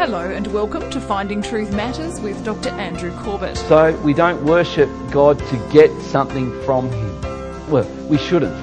Hello 0.00 0.30
and 0.30 0.46
welcome 0.46 0.88
to 0.92 0.98
Finding 0.98 1.42
Truth 1.42 1.72
Matters 1.72 2.22
with 2.22 2.42
Dr. 2.42 2.70
Andrew 2.70 3.14
Corbett. 3.18 3.58
So 3.58 3.94
we 4.00 4.14
don't 4.14 4.42
worship 4.46 4.88
God 5.10 5.38
to 5.38 5.68
get 5.70 5.90
something 6.00 6.58
from 6.62 6.90
Him. 6.90 7.70
Well, 7.70 7.84
we 8.08 8.16
shouldn't. 8.16 8.56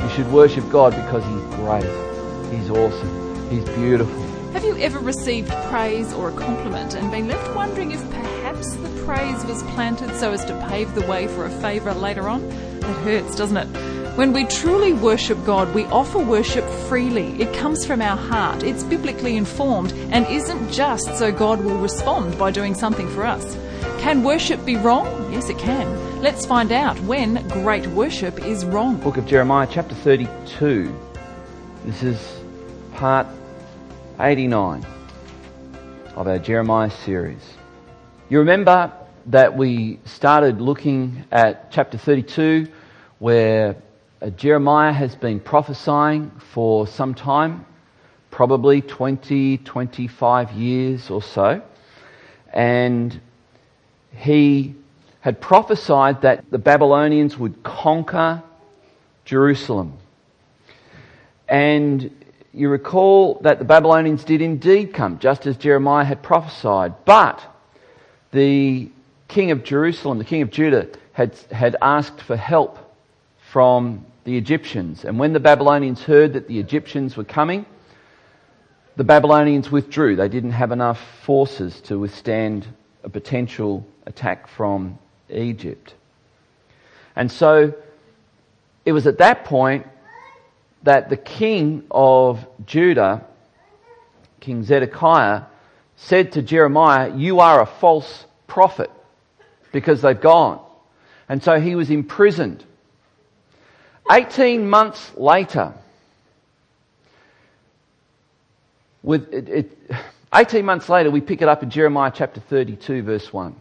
We 0.00 0.08
should 0.10 0.30
worship 0.30 0.70
God 0.70 0.92
because 0.92 1.24
He's 1.24 1.56
great. 1.56 2.52
He's 2.54 2.70
awesome. 2.70 3.50
He's 3.50 3.64
beautiful. 3.70 4.22
Have 4.52 4.62
you 4.62 4.76
ever 4.76 5.00
received 5.00 5.50
praise 5.68 6.12
or 6.12 6.28
a 6.28 6.32
compliment 6.36 6.94
and 6.94 7.10
been 7.10 7.26
left 7.26 7.56
wondering 7.56 7.90
if 7.90 8.08
perhaps 8.12 8.76
the 8.76 9.02
praise 9.04 9.44
was 9.46 9.64
planted 9.74 10.14
so 10.14 10.30
as 10.30 10.44
to 10.44 10.66
pave 10.68 10.94
the 10.94 11.04
way 11.08 11.26
for 11.26 11.44
a 11.44 11.50
favour 11.60 11.92
later 11.92 12.28
on? 12.28 12.48
That 12.78 12.96
hurts, 13.02 13.34
doesn't 13.34 13.56
it? 13.56 13.93
When 14.16 14.32
we 14.32 14.44
truly 14.44 14.92
worship 14.92 15.44
God, 15.44 15.74
we 15.74 15.86
offer 15.86 16.20
worship 16.20 16.64
freely. 16.88 17.42
It 17.42 17.52
comes 17.52 17.84
from 17.84 18.00
our 18.00 18.16
heart. 18.16 18.62
It's 18.62 18.84
biblically 18.84 19.36
informed 19.36 19.92
and 20.12 20.24
isn't 20.28 20.70
just 20.70 21.18
so 21.18 21.32
God 21.32 21.64
will 21.64 21.78
respond 21.78 22.38
by 22.38 22.52
doing 22.52 22.76
something 22.76 23.08
for 23.08 23.24
us. 23.24 23.56
Can 23.98 24.22
worship 24.22 24.64
be 24.64 24.76
wrong? 24.76 25.32
Yes, 25.32 25.48
it 25.48 25.58
can. 25.58 26.22
Let's 26.22 26.46
find 26.46 26.70
out 26.70 26.96
when 27.00 27.48
great 27.48 27.88
worship 27.88 28.38
is 28.46 28.64
wrong. 28.64 28.98
Book 28.98 29.16
of 29.16 29.26
Jeremiah, 29.26 29.66
chapter 29.68 29.96
32. 29.96 30.94
This 31.84 32.04
is 32.04 32.40
part 32.92 33.26
89 34.20 34.86
of 36.14 36.28
our 36.28 36.38
Jeremiah 36.38 36.90
series. 36.90 37.42
You 38.28 38.38
remember 38.38 38.92
that 39.26 39.56
we 39.56 39.98
started 40.04 40.60
looking 40.60 41.24
at 41.32 41.72
chapter 41.72 41.98
32 41.98 42.68
where 43.18 43.74
Uh, 44.24 44.30
Jeremiah 44.30 44.92
has 44.92 45.14
been 45.14 45.38
prophesying 45.38 46.30
for 46.52 46.86
some 46.86 47.14
time, 47.14 47.66
probably 48.30 48.80
20, 48.80 49.58
25 49.58 50.52
years 50.52 51.10
or 51.10 51.20
so. 51.20 51.60
And 52.50 53.20
he 54.16 54.76
had 55.20 55.42
prophesied 55.42 56.22
that 56.22 56.50
the 56.50 56.56
Babylonians 56.56 57.36
would 57.36 57.62
conquer 57.62 58.42
Jerusalem. 59.26 59.98
And 61.46 62.10
you 62.54 62.70
recall 62.70 63.40
that 63.42 63.58
the 63.58 63.66
Babylonians 63.66 64.24
did 64.24 64.40
indeed 64.40 64.94
come, 64.94 65.18
just 65.18 65.44
as 65.44 65.58
Jeremiah 65.58 66.04
had 66.04 66.22
prophesied. 66.22 67.04
But 67.04 67.42
the 68.32 68.88
king 69.28 69.50
of 69.50 69.64
Jerusalem, 69.64 70.16
the 70.16 70.24
king 70.24 70.40
of 70.40 70.50
Judah, 70.50 70.88
had, 71.12 71.36
had 71.50 71.76
asked 71.82 72.22
for 72.22 72.36
help 72.38 72.78
from 73.50 74.06
the 74.24 74.36
Egyptians. 74.36 75.04
And 75.04 75.18
when 75.18 75.32
the 75.32 75.40
Babylonians 75.40 76.02
heard 76.02 76.32
that 76.32 76.48
the 76.48 76.58
Egyptians 76.58 77.16
were 77.16 77.24
coming, 77.24 77.66
the 78.96 79.04
Babylonians 79.04 79.70
withdrew. 79.70 80.16
They 80.16 80.28
didn't 80.28 80.52
have 80.52 80.72
enough 80.72 81.00
forces 81.22 81.80
to 81.82 81.98
withstand 81.98 82.66
a 83.02 83.08
potential 83.08 83.86
attack 84.06 84.48
from 84.48 84.98
Egypt. 85.28 85.94
And 87.16 87.30
so 87.30 87.74
it 88.84 88.92
was 88.92 89.06
at 89.06 89.18
that 89.18 89.44
point 89.44 89.86
that 90.82 91.08
the 91.08 91.16
king 91.16 91.84
of 91.90 92.46
Judah, 92.66 93.24
King 94.40 94.62
Zedekiah, 94.64 95.42
said 95.96 96.32
to 96.32 96.42
Jeremiah, 96.42 97.14
You 97.16 97.40
are 97.40 97.60
a 97.60 97.66
false 97.66 98.26
prophet 98.46 98.90
because 99.72 100.02
they've 100.02 100.20
gone. 100.20 100.60
And 101.28 101.42
so 101.42 101.58
he 101.58 101.74
was 101.74 101.90
imprisoned. 101.90 102.64
18 104.10 104.68
months 104.68 105.12
later, 105.16 105.72
with 109.02 109.32
it, 109.32 109.48
it, 109.48 109.78
18 110.34 110.64
months 110.64 110.88
later, 110.88 111.10
we 111.10 111.20
pick 111.20 111.42
it 111.42 111.48
up 111.48 111.62
in 111.62 111.70
Jeremiah 111.70 112.12
chapter 112.14 112.40
32, 112.40 113.02
verse 113.02 113.32
1. 113.32 113.54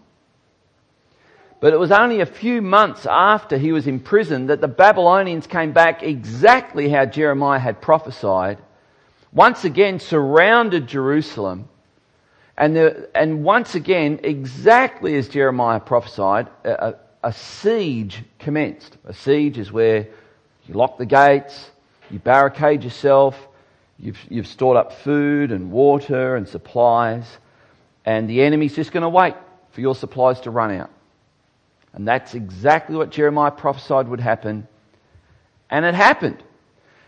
But 1.60 1.72
it 1.72 1.80
was 1.80 1.92
only 1.92 2.20
a 2.20 2.26
few 2.26 2.62
months 2.62 3.06
after 3.06 3.58
he 3.58 3.72
was 3.72 3.88
imprisoned 3.88 4.50
that 4.50 4.60
the 4.60 4.68
Babylonians 4.68 5.48
came 5.48 5.72
back 5.72 6.04
exactly 6.04 6.90
how 6.90 7.06
Jeremiah 7.06 7.60
had 7.60 7.80
prophesied, 7.80 8.58
once 9.32 9.64
again 9.64 10.00
surrounded 10.00 10.88
Jerusalem, 10.88 11.70
and, 12.58 12.78
and 13.16 13.44
once 13.44 13.76
again, 13.76 14.20
exactly 14.24 15.16
as 15.16 15.30
Jeremiah 15.30 15.80
prophesied, 15.80 16.50
a, 16.66 16.96
a 17.24 17.32
siege 17.32 18.24
commenced. 18.40 18.98
A 19.06 19.14
siege 19.14 19.58
is 19.58 19.72
where 19.72 20.08
you 20.68 20.74
lock 20.74 20.98
the 20.98 21.06
gates, 21.06 21.70
you 22.10 22.20
barricade 22.20 22.84
yourself, 22.84 23.38
you've, 23.98 24.20
you've 24.30 24.48
stored 24.48 24.78
up 24.78 24.94
food 24.94 25.52
and 25.52 25.72
water 25.72 26.36
and 26.36 26.48
supplies, 26.48 27.26
and 28.06 28.30
the 28.30 28.42
enemy's 28.42 28.76
just 28.76 28.92
going 28.92 29.04
to 29.04 29.10
wait 29.10 29.36
for 29.72 29.82
your 29.82 29.96
supplies 29.96 30.40
to 30.42 30.52
run 30.52 30.72
out. 30.72 30.92
And 31.94 32.08
that's 32.08 32.34
exactly 32.34 32.96
what 32.96 33.12
Jeremiah 33.12 33.52
prophesied 33.52 34.08
would 34.08 34.20
happen. 34.20 34.68
And 35.70 35.86
it 35.86 35.94
happened. 35.94 36.44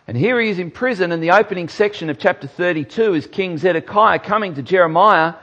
And 0.08 0.16
here 0.16 0.40
he 0.40 0.50
is 0.50 0.60
in 0.60 0.70
prison, 0.70 1.12
and 1.12 1.22
the 1.22 1.32
opening 1.32 1.68
section 1.68 2.10
of 2.12 2.20
chapter 2.20 2.48
32 2.48 3.16
is 3.16 3.26
King 3.26 3.58
Zedekiah 3.58 4.20
coming 4.20 4.54
to 4.56 4.62
Jeremiah 4.62 5.36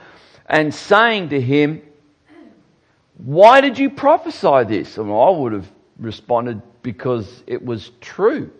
and 0.45 0.73
saying 0.73 1.29
to 1.29 1.41
him, 1.41 1.81
Why 3.17 3.59
did 3.59 3.77
you 3.77 3.89
prophesy 3.89 4.63
this? 4.63 4.97
And 4.97 5.11
I 5.11 5.29
would 5.29 5.51
have 5.51 5.69
responded, 5.99 6.61
because 6.83 7.43
it 7.47 7.65
was 7.65 7.89
true. 8.01 8.51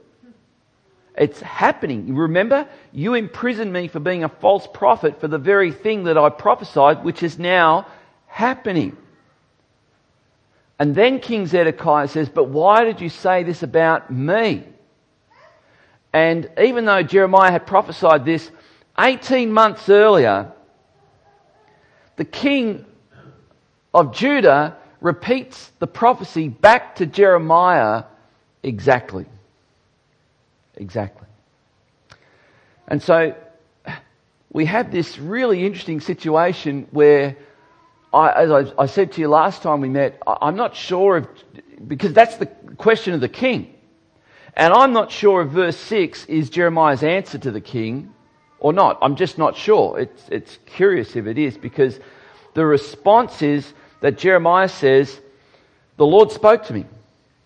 It's 1.15 1.39
happening. 1.41 2.15
Remember? 2.15 2.67
You 2.91 3.13
imprisoned 3.13 3.71
me 3.71 3.87
for 3.87 3.99
being 3.99 4.23
a 4.23 4.29
false 4.29 4.67
prophet 4.73 5.21
for 5.21 5.27
the 5.27 5.37
very 5.37 5.71
thing 5.71 6.05
that 6.05 6.17
I 6.17 6.29
prophesied, 6.29 7.03
which 7.03 7.21
is 7.21 7.37
now 7.37 7.85
happening. 8.25 8.97
And 10.79 10.95
then 10.95 11.19
King 11.19 11.45
Zedekiah 11.45 12.07
says, 12.07 12.29
But 12.29 12.45
why 12.45 12.83
did 12.83 12.99
you 12.99 13.09
say 13.09 13.43
this 13.43 13.61
about 13.61 14.11
me? 14.11 14.63
And 16.11 16.49
even 16.61 16.85
though 16.85 17.03
Jeremiah 17.03 17.51
had 17.51 17.67
prophesied 17.67 18.25
this 18.25 18.49
18 18.99 19.51
months 19.51 19.87
earlier, 19.89 20.51
the 22.15 22.25
king 22.25 22.85
of 23.93 24.15
Judah 24.15 24.77
repeats 24.99 25.71
the 25.79 25.87
prophecy 25.87 26.47
back 26.47 26.95
to 26.95 27.05
Jeremiah 27.05 28.05
exactly. 28.63 29.25
Exactly. 30.75 31.27
And 32.87 33.01
so 33.01 33.35
we 34.51 34.65
have 34.65 34.91
this 34.91 35.17
really 35.17 35.65
interesting 35.65 35.99
situation 35.99 36.87
where, 36.91 37.37
I, 38.13 38.31
as 38.31 38.51
I, 38.51 38.83
I, 38.83 38.85
said 38.85 39.11
to 39.13 39.21
you 39.21 39.27
last 39.27 39.61
time 39.61 39.81
we 39.81 39.89
met, 39.89 40.21
I, 40.25 40.47
am 40.47 40.55
not 40.55 40.75
sure 40.75 41.17
if, 41.17 41.27
because 41.87 42.13
that's 42.13 42.37
the 42.37 42.45
question 42.77 43.13
of 43.13 43.21
the 43.21 43.29
king. 43.29 43.73
And 44.55 44.73
I'm 44.73 44.93
not 44.93 45.11
sure 45.11 45.41
if 45.41 45.49
verse 45.49 45.77
6 45.77 46.25
is 46.25 46.49
Jeremiah's 46.49 47.03
answer 47.03 47.39
to 47.39 47.51
the 47.51 47.61
king 47.61 48.13
or 48.59 48.71
not. 48.71 48.99
I'm 49.01 49.15
just 49.15 49.37
not 49.37 49.55
sure. 49.57 49.99
It's, 49.99 50.29
it's 50.29 50.59
curious 50.65 51.15
if 51.15 51.25
it 51.25 51.39
is 51.39 51.57
because 51.57 51.99
the 52.53 52.65
response 52.65 53.41
is 53.41 53.73
that 54.01 54.17
Jeremiah 54.19 54.69
says, 54.69 55.19
The 55.97 56.05
Lord 56.05 56.31
spoke 56.31 56.65
to 56.65 56.73
me. 56.73 56.85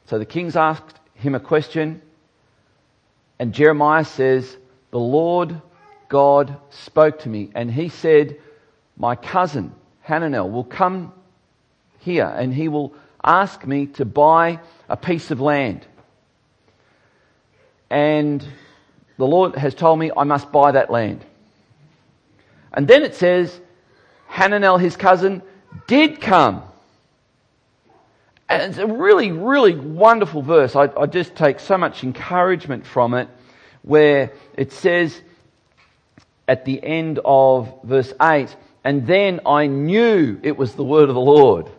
So 0.08 0.20
the 0.20 0.26
king's 0.26 0.56
asked 0.56 0.97
him 1.18 1.36
a 1.36 1.40
question, 1.40 2.02
and 3.40 3.54
Jeremiah 3.54 4.06
says, 4.06 4.58
The 4.92 5.00
Lord 5.00 5.62
God 6.10 6.58
spoke 6.70 7.20
to 7.20 7.30
me, 7.30 7.50
and 7.54 7.72
he 7.72 7.90
said, 7.90 8.38
My 8.96 9.16
cousin 9.16 9.74
Hananel 10.08 10.52
will 10.52 10.64
come 10.64 11.14
here, 12.00 12.26
and 12.26 12.54
he 12.54 12.68
will 12.68 12.94
ask 13.24 13.66
me 13.66 13.88
to 13.88 14.06
buy 14.06 14.60
a 14.88 14.96
piece 14.96 15.32
of 15.32 15.42
land. 15.42 15.86
And 17.90 18.46
the 19.18 19.28
Lord 19.28 19.56
has 19.56 19.74
told 19.74 20.00
me 20.00 20.12
I 20.16 20.24
must 20.24 20.52
buy 20.52 20.72
that 20.72 20.90
land. 20.90 21.26
And 22.74 22.88
then 22.88 23.04
it 23.04 23.16
says, 23.16 23.60
Hananel, 24.30 24.80
his 24.80 24.96
cousin, 24.96 25.42
did 25.88 26.22
come. 26.22 26.64
And 28.50 28.62
it's 28.62 28.78
a 28.78 28.88
really, 28.88 29.32
really 29.32 29.76
wonderful 29.76 30.42
verse. 30.42 30.76
I, 30.76 30.90
I 30.98 31.06
just 31.06 31.36
take 31.36 31.60
so 31.60 31.78
much 31.78 32.04
encouragement 32.04 32.86
from 32.86 33.14
it 33.14 33.28
where 33.82 34.32
it 34.56 34.72
says 34.72 35.22
at 36.48 36.64
the 36.64 36.82
end 36.82 37.20
of 37.26 37.74
verse 37.84 38.14
8, 38.22 38.56
and 38.84 39.06
then 39.06 39.42
I 39.46 39.68
knew 39.68 40.40
it 40.44 40.58
was 40.58 40.74
the 40.76 40.84
word 40.84 41.10
of 41.10 41.16
the 41.16 41.22
Lord. 41.22 41.70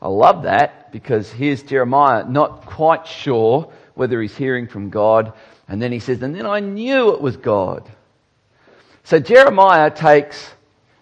I 0.00 0.08
love 0.08 0.44
that 0.44 0.92
because 0.92 1.32
here's 1.32 1.64
Jeremiah 1.64 2.24
not 2.24 2.64
quite 2.64 3.06
sure 3.08 3.72
whether 3.94 4.22
he's 4.22 4.36
hearing 4.36 4.68
from 4.68 4.90
God. 4.90 5.32
And 5.66 5.82
then 5.82 5.90
he 5.90 5.98
says, 5.98 6.22
and 6.22 6.34
then 6.34 6.46
I 6.46 6.60
knew 6.60 7.12
it 7.12 7.20
was 7.20 7.36
God. 7.36 7.90
So 9.02 9.18
Jeremiah 9.18 9.90
takes 9.90 10.50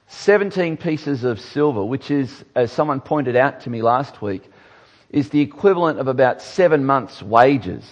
17 0.08 0.78
pieces 0.78 1.25
of 1.25 1.38
silver, 1.38 1.84
which 1.84 2.10
is, 2.10 2.44
as 2.54 2.72
someone 2.72 3.00
pointed 3.00 3.37
out 3.37 3.60
to 3.62 3.70
me 3.70 3.82
last 3.82 4.22
week, 4.22 4.50
is 5.17 5.31
the 5.31 5.41
equivalent 5.41 5.99
of 5.99 6.09
about 6.09 6.43
seven 6.43 6.85
months' 6.85 7.23
wages. 7.23 7.85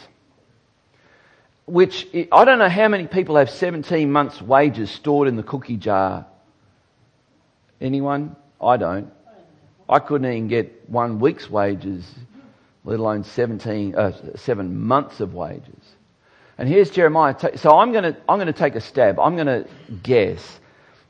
Which, 1.66 2.06
I 2.30 2.44
don't 2.44 2.58
know 2.58 2.68
how 2.68 2.88
many 2.88 3.06
people 3.06 3.36
have 3.36 3.48
17 3.48 4.12
months' 4.12 4.42
wages 4.42 4.90
stored 4.90 5.28
in 5.28 5.36
the 5.36 5.42
cookie 5.42 5.78
jar 5.78 6.26
Anyone? 7.80 8.36
I 8.60 8.76
don't. 8.76 9.12
I 9.88 9.98
couldn't 9.98 10.30
even 10.30 10.48
get 10.48 10.88
one 10.88 11.20
week's 11.20 11.50
wages, 11.50 12.10
let 12.84 12.98
alone 12.98 13.24
17, 13.24 13.94
uh, 13.94 14.36
seven 14.36 14.80
months 14.80 15.20
of 15.20 15.34
wages. 15.34 15.82
And 16.56 16.68
here's 16.68 16.88
Jeremiah. 16.88 17.34
So 17.56 17.76
I'm 17.78 17.92
going 17.92 18.04
to, 18.04 18.16
I'm 18.28 18.38
going 18.38 18.46
to 18.46 18.52
take 18.52 18.74
a 18.74 18.80
stab. 18.80 19.18
I'm 19.18 19.34
going 19.34 19.48
to 19.48 19.66
guess 20.02 20.60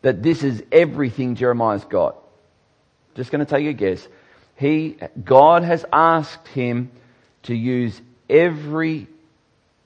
that 0.03 0.23
this 0.23 0.43
is 0.43 0.63
everything 0.73 1.37
Jeremiah's 1.37 1.85
got. 1.85 2.17
Just 3.15 3.31
going 3.31 3.45
to 3.45 3.51
take 3.51 3.67
a 3.67 3.73
guess. 3.73 4.09
He, 4.57 4.97
God 5.25 5.65
has 5.65 5.85
asked 5.93 6.49
him 6.49 6.91
to 7.45 7.55
use 7.55 8.01
every 8.31 9.09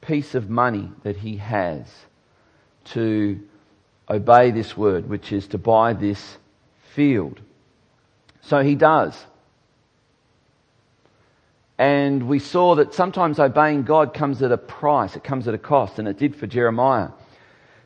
piece 0.00 0.34
of 0.34 0.48
money 0.50 0.90
that 1.02 1.16
he 1.16 1.36
has 1.38 1.86
to 2.84 3.40
obey 4.08 4.50
this 4.50 4.76
word, 4.76 5.08
which 5.08 5.32
is 5.32 5.46
to 5.48 5.58
buy 5.58 5.92
this 5.92 6.38
field. 6.94 7.40
So 8.42 8.62
he 8.62 8.74
does. 8.74 9.14
And 11.76 12.26
we 12.26 12.38
saw 12.38 12.74
that 12.76 12.94
sometimes 12.94 13.38
obeying 13.38 13.84
God 13.84 14.12
comes 14.12 14.42
at 14.42 14.50
a 14.50 14.58
price, 14.58 15.14
it 15.14 15.22
comes 15.22 15.46
at 15.46 15.54
a 15.54 15.58
cost, 15.58 15.98
and 15.98 16.08
it 16.08 16.18
did 16.18 16.34
for 16.34 16.46
Jeremiah. 16.46 17.10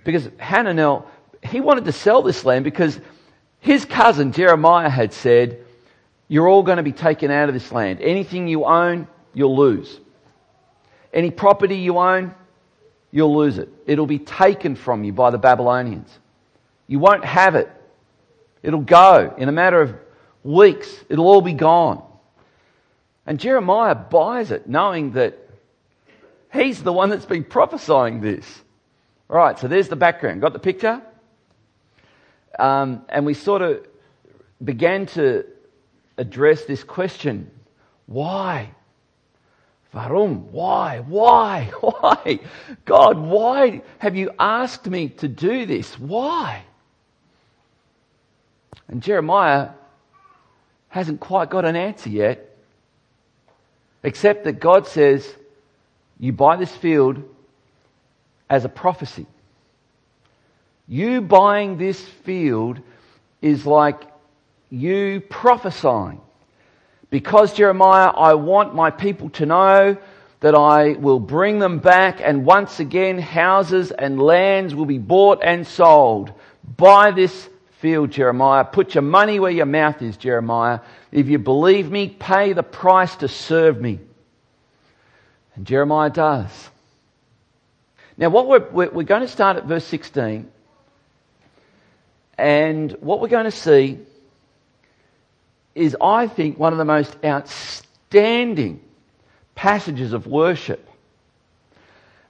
Because 0.04 0.28
Hananel, 0.28 1.04
he 1.42 1.60
wanted 1.60 1.84
to 1.84 1.92
sell 1.92 2.22
this 2.22 2.44
land 2.44 2.64
because 2.64 2.98
his 3.60 3.84
cousin 3.84 4.32
Jeremiah 4.32 4.88
had 4.88 5.12
said, 5.12 5.64
You're 6.32 6.48
all 6.48 6.62
going 6.62 6.78
to 6.78 6.82
be 6.82 6.92
taken 6.92 7.30
out 7.30 7.50
of 7.50 7.54
this 7.54 7.70
land. 7.72 8.00
Anything 8.00 8.48
you 8.48 8.64
own, 8.64 9.06
you'll 9.34 9.54
lose. 9.54 10.00
Any 11.12 11.30
property 11.30 11.76
you 11.76 11.98
own, 11.98 12.34
you'll 13.10 13.36
lose 13.36 13.58
it. 13.58 13.68
It'll 13.86 14.06
be 14.06 14.18
taken 14.18 14.74
from 14.74 15.04
you 15.04 15.12
by 15.12 15.28
the 15.28 15.36
Babylonians. 15.36 16.08
You 16.86 17.00
won't 17.00 17.22
have 17.22 17.54
it. 17.54 17.70
It'll 18.62 18.80
go 18.80 19.34
in 19.36 19.50
a 19.50 19.52
matter 19.52 19.82
of 19.82 19.94
weeks. 20.42 20.88
It'll 21.10 21.26
all 21.26 21.42
be 21.42 21.52
gone. 21.52 22.02
And 23.26 23.38
Jeremiah 23.38 23.94
buys 23.94 24.52
it 24.52 24.66
knowing 24.66 25.12
that 25.12 25.38
he's 26.50 26.82
the 26.82 26.94
one 26.94 27.10
that's 27.10 27.26
been 27.26 27.44
prophesying 27.44 28.22
this. 28.22 28.62
All 29.28 29.36
right, 29.36 29.58
so 29.58 29.68
there's 29.68 29.88
the 29.88 29.96
background. 29.96 30.40
Got 30.40 30.54
the 30.54 30.58
picture? 30.60 31.02
Um, 32.58 33.04
and 33.10 33.26
we 33.26 33.34
sort 33.34 33.60
of 33.60 33.86
began 34.64 35.04
to 35.08 35.44
address 36.22 36.64
this 36.64 36.84
question 36.84 37.50
why? 38.06 38.70
Varum, 39.94 40.50
why? 40.50 41.00
Why? 41.06 41.70
Why? 41.80 42.40
God, 42.86 43.18
why 43.18 43.82
have 43.98 44.16
you 44.16 44.30
asked 44.38 44.86
me 44.86 45.10
to 45.10 45.28
do 45.28 45.66
this? 45.66 45.98
Why? 45.98 46.62
And 48.88 49.02
Jeremiah 49.02 49.70
hasn't 50.88 51.20
quite 51.20 51.50
got 51.50 51.66
an 51.66 51.76
answer 51.76 52.08
yet, 52.08 52.56
except 54.02 54.44
that 54.44 54.60
God 54.60 54.86
says, 54.86 55.30
You 56.18 56.32
buy 56.32 56.56
this 56.56 56.74
field 56.74 57.22
as 58.48 58.64
a 58.64 58.70
prophecy. 58.70 59.26
You 60.88 61.20
buying 61.20 61.76
this 61.76 62.00
field 62.00 62.80
is 63.42 63.66
like 63.66 64.11
you 64.72 65.20
prophesying. 65.20 66.20
Because 67.10 67.52
Jeremiah, 67.52 68.08
I 68.08 68.34
want 68.34 68.74
my 68.74 68.90
people 68.90 69.28
to 69.30 69.46
know 69.46 69.98
that 70.40 70.54
I 70.54 70.92
will 70.92 71.20
bring 71.20 71.58
them 71.58 71.78
back 71.78 72.20
and 72.22 72.46
once 72.46 72.80
again 72.80 73.18
houses 73.18 73.92
and 73.92 74.20
lands 74.20 74.74
will 74.74 74.86
be 74.86 74.98
bought 74.98 75.40
and 75.44 75.66
sold. 75.66 76.32
Buy 76.64 77.10
this 77.10 77.48
field, 77.80 78.10
Jeremiah. 78.10 78.64
Put 78.64 78.94
your 78.94 79.02
money 79.02 79.38
where 79.38 79.50
your 79.50 79.66
mouth 79.66 80.00
is, 80.00 80.16
Jeremiah. 80.16 80.80
If 81.12 81.28
you 81.28 81.38
believe 81.38 81.90
me, 81.90 82.08
pay 82.08 82.54
the 82.54 82.62
price 82.62 83.14
to 83.16 83.28
serve 83.28 83.80
me. 83.80 84.00
And 85.54 85.66
Jeremiah 85.66 86.10
does. 86.10 86.70
Now, 88.16 88.30
what 88.30 88.48
we're, 88.48 88.90
we're 88.90 89.02
going 89.04 89.20
to 89.20 89.28
start 89.28 89.58
at 89.58 89.66
verse 89.66 89.84
16. 89.84 90.50
And 92.38 92.92
what 93.00 93.20
we're 93.20 93.28
going 93.28 93.44
to 93.44 93.50
see 93.50 93.98
is, 95.74 95.96
I 96.00 96.26
think, 96.26 96.58
one 96.58 96.72
of 96.72 96.78
the 96.78 96.84
most 96.84 97.16
outstanding 97.24 98.80
passages 99.54 100.12
of 100.12 100.26
worship. 100.26 100.88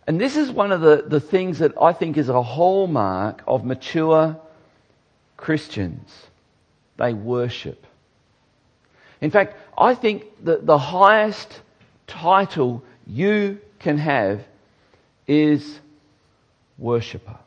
And 0.06 0.20
this 0.20 0.36
is 0.36 0.50
one 0.50 0.72
of 0.72 0.80
the, 0.80 1.04
the 1.06 1.20
things 1.20 1.58
that 1.60 1.72
I 1.80 1.92
think 1.92 2.16
is 2.16 2.28
a 2.28 2.42
hallmark 2.42 3.42
of 3.46 3.64
mature 3.64 4.36
Christians. 5.36 6.10
They 6.96 7.12
worship. 7.12 7.86
In 9.20 9.30
fact, 9.30 9.56
I 9.78 9.94
think 9.94 10.24
that 10.44 10.66
the 10.66 10.78
highest 10.78 11.60
title 12.06 12.82
you 13.06 13.60
can 13.78 13.98
have 13.98 14.44
is 15.26 15.78
worshipper. 16.78 17.38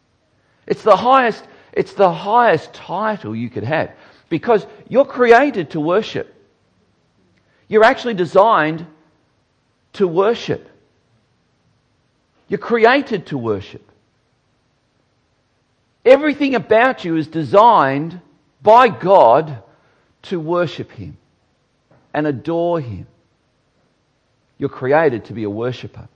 It's 0.66 0.84
the 0.84 0.96
highest, 0.96 1.44
it's 1.74 1.94
the 1.94 2.12
highest 2.12 2.74
title 2.74 3.36
you 3.36 3.50
could 3.50 3.64
have 3.64 3.92
because 4.30 4.66
you're 4.88 5.06
created 5.06 5.72
to 5.72 5.80
worship. 5.80 6.34
You're 7.68 7.84
actually 7.84 8.14
designed 8.14 8.86
to 9.94 10.08
worship. 10.08 10.70
You're 12.48 12.60
created 12.60 13.28
to 13.28 13.38
worship. 13.38 13.82
Everything 16.04 16.54
about 16.54 17.04
you 17.04 17.16
is 17.16 17.28
designed 17.28 18.22
by 18.62 18.88
God 18.90 19.64
to 20.24 20.40
worship 20.40 20.92
Him 20.92 21.18
and 22.14 22.28
adore 22.28 22.80
Him. 22.80 23.08
You're 24.58 24.70
created 24.70 25.26
to 25.26 25.34
be 25.34 25.44
a 25.44 25.50
worshiper. 25.50 26.08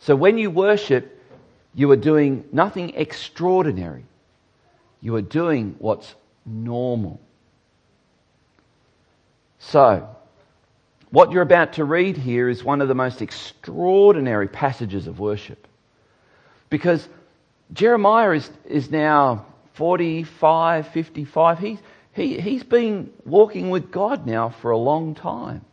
So 0.00 0.14
when 0.16 0.38
you 0.38 0.50
worship, 0.50 1.12
you 1.74 1.90
are 1.90 1.96
doing 1.96 2.44
nothing 2.52 2.94
extraordinary. 2.94 4.04
You 5.00 5.14
are 5.16 5.22
doing 5.22 5.76
what's 5.78 6.14
normal. 6.46 7.20
So, 9.58 10.08
what 11.10 11.32
you're 11.32 11.42
about 11.42 11.74
to 11.74 11.84
read 11.84 12.16
here 12.16 12.48
is 12.48 12.62
one 12.62 12.80
of 12.80 12.88
the 12.88 12.94
most 12.94 13.20
extraordinary 13.22 14.48
passages 14.48 15.06
of 15.06 15.18
worship. 15.18 15.66
Because 16.70 17.08
Jeremiah 17.72 18.32
is, 18.32 18.50
is 18.64 18.90
now 18.90 19.46
45, 19.74 20.88
55. 20.88 21.58
He, 21.58 21.78
he, 22.12 22.40
he's 22.40 22.64
been 22.64 23.12
walking 23.24 23.70
with 23.70 23.90
God 23.90 24.26
now 24.26 24.50
for 24.50 24.70
a 24.70 24.78
long 24.78 25.14
time. 25.14 25.64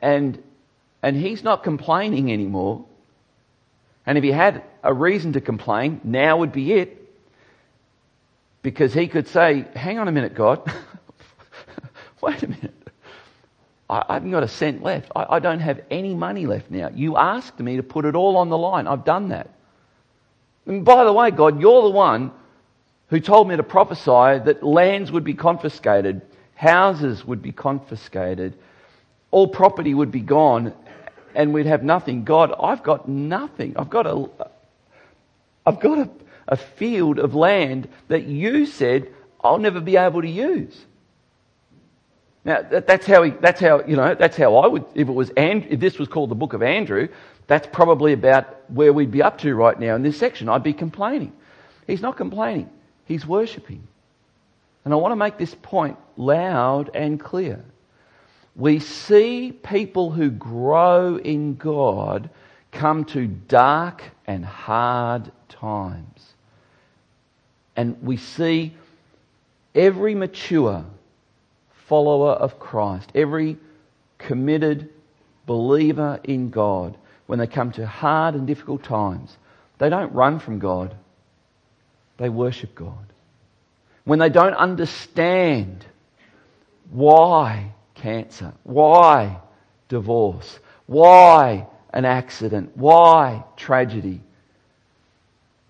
And, 0.00 0.42
and 1.02 1.16
he's 1.16 1.42
not 1.42 1.62
complaining 1.62 2.32
anymore. 2.32 2.84
And 4.06 4.18
if 4.18 4.24
he 4.24 4.30
had 4.32 4.62
a 4.82 4.92
reason 4.92 5.32
to 5.34 5.40
complain, 5.40 6.00
now 6.04 6.38
would 6.38 6.52
be 6.52 6.72
it. 6.72 7.03
Because 8.64 8.94
he 8.94 9.08
could 9.08 9.28
say, 9.28 9.66
hang 9.76 9.98
on 9.98 10.08
a 10.08 10.10
minute, 10.10 10.34
God. 10.34 10.62
Wait 12.22 12.42
a 12.42 12.48
minute. 12.48 12.88
I, 13.90 14.14
haven't 14.14 14.30
got 14.30 14.42
a 14.42 14.48
cent 14.48 14.82
left. 14.82 15.12
I, 15.14 15.26
I 15.36 15.38
don't 15.38 15.60
have 15.60 15.82
any 15.90 16.14
money 16.14 16.46
left 16.46 16.70
now. 16.70 16.88
You 16.88 17.18
asked 17.18 17.60
me 17.60 17.76
to 17.76 17.82
put 17.82 18.06
it 18.06 18.14
all 18.14 18.38
on 18.38 18.48
the 18.48 18.56
line. 18.56 18.86
I've 18.86 19.04
done 19.04 19.28
that. 19.28 19.50
And 20.64 20.82
by 20.82 21.04
the 21.04 21.12
way, 21.12 21.30
God, 21.30 21.60
you're 21.60 21.82
the 21.82 21.90
one 21.90 22.32
who 23.08 23.20
told 23.20 23.48
me 23.48 23.56
to 23.56 23.62
prophesy 23.62 24.42
that 24.46 24.62
lands 24.62 25.12
would 25.12 25.24
be 25.24 25.34
confiscated, 25.34 26.22
houses 26.54 27.22
would 27.26 27.42
be 27.42 27.52
confiscated, 27.52 28.56
all 29.30 29.46
property 29.46 29.92
would 29.92 30.10
be 30.10 30.20
gone, 30.20 30.72
and 31.34 31.52
we'd 31.52 31.66
have 31.66 31.82
nothing. 31.82 32.24
God, 32.24 32.54
I've 32.58 32.82
got 32.82 33.10
nothing. 33.10 33.76
I've 33.76 33.90
got 33.90 34.06
a, 34.06 34.26
I've 35.66 35.80
got 35.80 35.98
a, 35.98 36.08
a 36.48 36.56
field 36.56 37.18
of 37.18 37.34
land 37.34 37.88
that 38.08 38.24
you 38.24 38.66
said 38.66 39.12
I'll 39.42 39.58
never 39.58 39.80
be 39.80 39.96
able 39.96 40.22
to 40.22 40.28
use. 40.28 40.86
Now 42.44 42.62
that, 42.62 42.86
that's 42.86 43.06
how 43.06 43.22
he, 43.22 43.30
that's 43.30 43.60
how 43.60 43.84
you 43.84 43.96
know 43.96 44.14
that's 44.14 44.36
how 44.36 44.56
I 44.56 44.66
would 44.66 44.84
if 44.94 45.08
it 45.08 45.12
was 45.12 45.30
and 45.30 45.66
if 45.66 45.80
this 45.80 45.98
was 45.98 46.08
called 46.08 46.30
the 46.30 46.34
book 46.34 46.52
of 46.52 46.62
Andrew, 46.62 47.08
that's 47.46 47.66
probably 47.66 48.12
about 48.12 48.70
where 48.70 48.92
we'd 48.92 49.10
be 49.10 49.22
up 49.22 49.38
to 49.38 49.54
right 49.54 49.78
now 49.78 49.94
in 49.94 50.02
this 50.02 50.18
section. 50.18 50.48
I'd 50.48 50.62
be 50.62 50.72
complaining. 50.72 51.32
He's 51.86 52.00
not 52.00 52.16
complaining. 52.16 52.70
He's 53.06 53.26
worshipping. 53.26 53.86
And 54.84 54.92
I 54.92 54.96
want 54.96 55.12
to 55.12 55.16
make 55.16 55.38
this 55.38 55.54
point 55.54 55.96
loud 56.16 56.90
and 56.94 57.18
clear. 57.18 57.64
We 58.56 58.78
see 58.78 59.52
people 59.52 60.10
who 60.10 60.30
grow 60.30 61.16
in 61.16 61.56
God 61.56 62.30
come 62.70 63.04
to 63.06 63.26
dark 63.26 64.02
and 64.26 64.44
hard 64.44 65.32
times. 65.48 66.33
And 67.76 68.02
we 68.02 68.16
see 68.16 68.74
every 69.74 70.14
mature 70.14 70.84
follower 71.86 72.32
of 72.32 72.58
Christ, 72.58 73.10
every 73.14 73.56
committed 74.18 74.90
believer 75.46 76.20
in 76.24 76.50
God, 76.50 76.96
when 77.26 77.38
they 77.38 77.46
come 77.46 77.72
to 77.72 77.86
hard 77.86 78.34
and 78.34 78.46
difficult 78.46 78.82
times, 78.82 79.36
they 79.78 79.88
don't 79.88 80.12
run 80.12 80.38
from 80.38 80.58
God, 80.58 80.94
they 82.16 82.28
worship 82.28 82.74
God. 82.74 83.06
when 84.04 84.18
they 84.18 84.28
don't 84.28 84.54
understand 84.54 85.84
why 86.90 87.72
cancer, 87.94 88.52
why 88.62 89.38
divorce, 89.88 90.58
why 90.86 91.66
an 91.90 92.04
accident, 92.04 92.76
why 92.76 93.44
tragedy. 93.56 94.20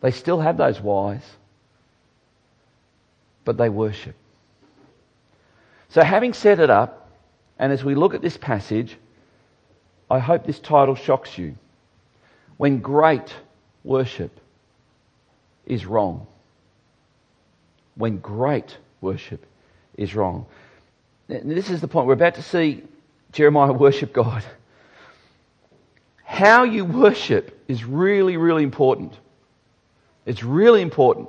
They 0.01 0.11
still 0.11 0.41
have 0.41 0.57
those 0.57 0.81
whys, 0.81 1.23
but 3.45 3.57
they 3.57 3.69
worship. 3.69 4.15
So, 5.89 6.03
having 6.03 6.33
set 6.33 6.59
it 6.61 6.71
up, 6.71 7.11
and 7.59 7.73
as 7.73 7.85
we 7.85 7.95
look 7.95 8.15
at 8.15 8.23
this 8.23 8.37
passage, 8.37 8.97
I 10.11 10.19
hope 10.19 10.45
this 10.45 10.59
title 10.59 10.95
shocks 10.95 11.39
you. 11.39 11.57
When 12.57 12.81
great 12.81 13.35
worship 13.83 14.41
is 15.67 15.87
wrong. 15.87 16.27
When 17.95 18.19
great 18.19 18.77
worship 19.01 19.47
is 19.97 20.15
wrong. 20.15 20.47
This 21.29 21.71
is 21.71 21.81
the 21.81 21.89
point. 21.89 22.07
We're 22.07 22.15
about 22.15 22.35
to 22.35 22.43
see 22.43 22.83
Jeremiah 23.33 23.73
worship 23.87 24.13
God. 24.13 24.45
How 26.25 26.65
you 26.65 26.85
worship 26.85 27.63
is 27.69 27.85
really, 27.85 28.37
really 28.37 28.63
important. 28.63 29.17
It's 30.27 30.43
really 30.43 30.83
important. 30.83 31.29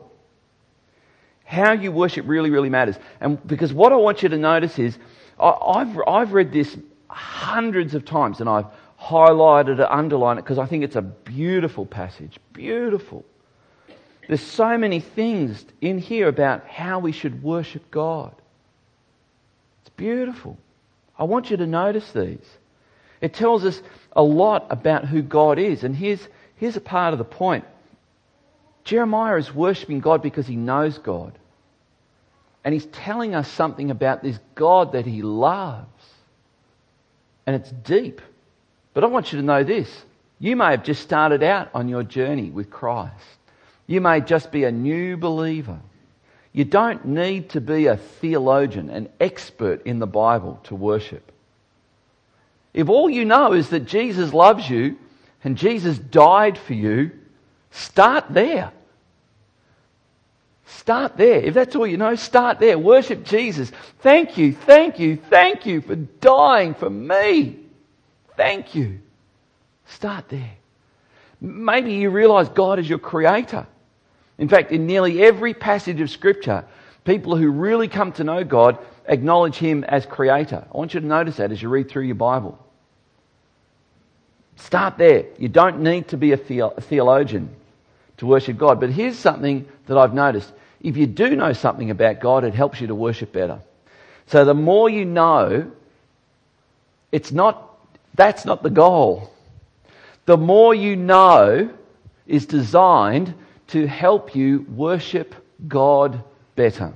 How 1.45 1.71
you 1.73 1.91
worship 1.91 2.27
really, 2.27 2.49
really 2.49 2.69
matters. 2.69 2.95
And 3.21 3.45
because 3.47 3.71
what 3.71 3.93
I 3.93 3.95
want 3.95 4.23
you 4.23 4.29
to 4.29 4.37
notice 4.37 4.77
is, 4.77 4.97
I've, 5.39 5.97
I've 6.07 6.33
read 6.33 6.51
this 6.51 6.75
hundreds 7.07 7.93
of 7.93 8.03
times 8.03 8.41
and 8.41 8.49
I've 8.49 8.65
highlighted 8.99 9.79
it, 9.79 9.87
underlined 9.89 10.39
it, 10.39 10.41
because 10.43 10.57
I 10.57 10.65
think 10.65 10.83
it's 10.83 10.95
a 10.95 11.01
beautiful 11.01 11.85
passage. 11.85 12.39
Beautiful. 12.51 13.23
There's 14.27 14.41
so 14.41 14.77
many 14.77 14.99
things 14.99 15.63
in 15.81 15.99
here 15.99 16.27
about 16.27 16.67
how 16.67 16.99
we 16.99 17.11
should 17.11 17.43
worship 17.43 17.91
God. 17.91 18.33
It's 19.81 19.91
beautiful. 19.91 20.57
I 21.17 21.25
want 21.25 21.51
you 21.51 21.57
to 21.57 21.67
notice 21.67 22.11
these. 22.11 22.45
It 23.21 23.33
tells 23.33 23.63
us 23.65 23.81
a 24.13 24.23
lot 24.23 24.65
about 24.69 25.05
who 25.05 25.21
God 25.21 25.59
is. 25.59 25.83
And 25.83 25.95
here's, 25.95 26.27
here's 26.55 26.75
a 26.75 26.81
part 26.81 27.13
of 27.13 27.19
the 27.19 27.25
point. 27.25 27.65
Jeremiah 28.85 29.37
is 29.37 29.53
worshipping 29.53 29.99
God 29.99 30.21
because 30.21 30.47
he 30.47 30.55
knows 30.55 30.97
God. 30.99 31.37
And 32.63 32.73
he's 32.73 32.85
telling 32.87 33.35
us 33.35 33.47
something 33.51 33.91
about 33.91 34.23
this 34.23 34.39
God 34.55 34.93
that 34.93 35.05
he 35.05 35.21
loves. 35.21 35.85
And 37.45 37.55
it's 37.55 37.71
deep. 37.71 38.21
But 38.93 39.03
I 39.03 39.07
want 39.07 39.33
you 39.33 39.39
to 39.39 39.45
know 39.45 39.63
this. 39.63 39.89
You 40.39 40.55
may 40.55 40.71
have 40.71 40.83
just 40.83 41.01
started 41.01 41.43
out 41.43 41.69
on 41.73 41.89
your 41.89 42.03
journey 42.03 42.49
with 42.49 42.69
Christ. 42.69 43.13
You 43.87 44.01
may 44.01 44.21
just 44.21 44.51
be 44.51 44.63
a 44.63 44.71
new 44.71 45.17
believer. 45.17 45.79
You 46.53 46.65
don't 46.65 47.05
need 47.05 47.49
to 47.49 47.61
be 47.61 47.87
a 47.87 47.97
theologian, 47.97 48.89
an 48.89 49.09
expert 49.19 49.85
in 49.85 49.99
the 49.99 50.07
Bible 50.07 50.59
to 50.63 50.75
worship. 50.75 51.31
If 52.73 52.89
all 52.89 53.09
you 53.09 53.25
know 53.25 53.53
is 53.53 53.69
that 53.69 53.85
Jesus 53.85 54.33
loves 54.33 54.69
you 54.69 54.97
and 55.43 55.57
Jesus 55.57 55.97
died 55.97 56.57
for 56.57 56.73
you, 56.73 57.11
start 57.71 58.25
there. 58.29 58.71
Start 60.65 61.15
there. 61.17 61.39
If 61.39 61.53
that's 61.53 61.75
all 61.75 61.85
you 61.85 61.97
know, 61.97 62.15
start 62.15 62.59
there. 62.59 62.77
Worship 62.77 63.23
Jesus. 63.23 63.71
Thank 63.99 64.37
you, 64.37 64.53
thank 64.53 64.99
you, 64.99 65.17
thank 65.17 65.65
you 65.65 65.81
for 65.81 65.95
dying 65.95 66.73
for 66.73 66.89
me. 66.89 67.59
Thank 68.35 68.75
you. 68.75 68.99
Start 69.85 70.29
there. 70.29 70.51
Maybe 71.39 71.93
you 71.93 72.09
realize 72.09 72.49
God 72.49 72.79
is 72.79 72.89
your 72.89 72.99
creator. 72.99 73.67
In 74.37 74.49
fact, 74.49 74.71
in 74.71 74.87
nearly 74.87 75.23
every 75.23 75.53
passage 75.53 76.01
of 76.01 76.09
Scripture, 76.09 76.65
people 77.03 77.37
who 77.37 77.49
really 77.49 77.87
come 77.87 78.11
to 78.13 78.23
know 78.23 78.43
God 78.43 78.79
acknowledge 79.05 79.55
Him 79.55 79.83
as 79.83 80.05
creator. 80.05 80.65
I 80.73 80.77
want 80.77 80.93
you 80.93 80.99
to 80.99 81.05
notice 81.05 81.37
that 81.37 81.51
as 81.51 81.61
you 81.61 81.69
read 81.69 81.89
through 81.89 82.03
your 82.03 82.15
Bible. 82.15 82.59
Start 84.55 84.97
there. 84.97 85.25
You 85.37 85.47
don't 85.47 85.81
need 85.81 86.07
to 86.09 86.17
be 86.17 86.31
a, 86.31 86.37
theologian 86.37 87.55
to 88.17 88.25
worship 88.25 88.57
God. 88.57 88.79
But 88.79 88.91
here's 88.91 89.17
something 89.17 89.67
that 89.87 89.97
I've 89.97 90.13
noticed. 90.13 90.51
If 90.81 90.97
you 90.97 91.07
do 91.07 91.35
know 91.35 91.53
something 91.53 91.89
about 91.89 92.19
God, 92.19 92.43
it 92.43 92.53
helps 92.53 92.79
you 92.79 92.87
to 92.87 92.95
worship 92.95 93.31
better. 93.31 93.59
So 94.27 94.45
the 94.45 94.53
more 94.53 94.89
you 94.89 95.05
know, 95.05 95.71
it's 97.11 97.31
not, 97.31 97.77
that's 98.15 98.45
not 98.45 98.63
the 98.63 98.69
goal. 98.69 99.31
The 100.25 100.37
more 100.37 100.73
you 100.73 100.95
know 100.95 101.71
is 102.27 102.45
designed 102.45 103.33
to 103.67 103.87
help 103.87 104.35
you 104.35 104.65
worship 104.69 105.35
God 105.67 106.23
better. 106.55 106.93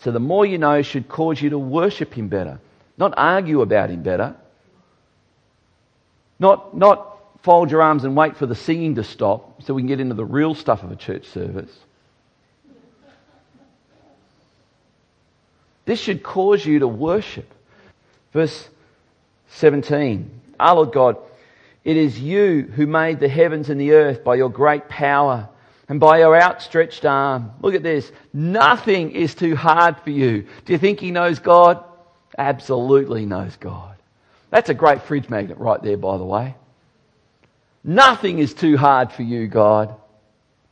So 0.00 0.10
the 0.10 0.20
more 0.20 0.46
you 0.46 0.58
know 0.58 0.82
should 0.82 1.08
cause 1.08 1.40
you 1.40 1.50
to 1.50 1.58
worship 1.58 2.14
Him 2.14 2.28
better, 2.28 2.58
not 2.96 3.14
argue 3.16 3.60
about 3.60 3.90
Him 3.90 4.02
better, 4.02 4.34
not, 6.38 6.76
not 6.76 7.09
fold 7.42 7.70
your 7.70 7.82
arms 7.82 8.04
and 8.04 8.16
wait 8.16 8.36
for 8.36 8.46
the 8.46 8.54
singing 8.54 8.96
to 8.96 9.04
stop 9.04 9.62
so 9.62 9.74
we 9.74 9.82
can 9.82 9.88
get 9.88 10.00
into 10.00 10.14
the 10.14 10.24
real 10.24 10.54
stuff 10.54 10.82
of 10.82 10.90
a 10.92 10.96
church 10.96 11.26
service. 11.26 11.70
This 15.86 15.98
should 15.98 16.22
cause 16.22 16.64
you 16.64 16.80
to 16.80 16.88
worship. 16.88 17.52
Verse 18.32 18.68
17. 19.48 20.30
Our 20.60 20.76
Lord 20.76 20.92
God, 20.92 21.16
it 21.82 21.96
is 21.96 22.20
you 22.20 22.70
who 22.76 22.86
made 22.86 23.18
the 23.18 23.28
heavens 23.28 23.70
and 23.70 23.80
the 23.80 23.92
earth 23.92 24.22
by 24.22 24.36
your 24.36 24.50
great 24.50 24.88
power 24.88 25.48
and 25.88 25.98
by 25.98 26.18
your 26.18 26.40
outstretched 26.40 27.04
arm. 27.04 27.50
Look 27.60 27.74
at 27.74 27.82
this. 27.82 28.12
Nothing 28.32 29.10
is 29.12 29.34
too 29.34 29.56
hard 29.56 29.98
for 30.00 30.10
you. 30.10 30.46
Do 30.64 30.72
you 30.72 30.78
think 30.78 31.00
he 31.00 31.10
knows 31.10 31.38
God? 31.38 31.82
Absolutely 32.38 33.26
knows 33.26 33.56
God. 33.56 33.96
That's 34.50 34.68
a 34.68 34.74
great 34.74 35.02
fridge 35.02 35.28
magnet 35.28 35.58
right 35.58 35.82
there, 35.82 35.96
by 35.96 36.18
the 36.18 36.24
way. 36.24 36.54
Nothing 37.82 38.38
is 38.38 38.54
too 38.54 38.76
hard 38.76 39.12
for 39.12 39.22
you, 39.22 39.46
God. 39.48 39.94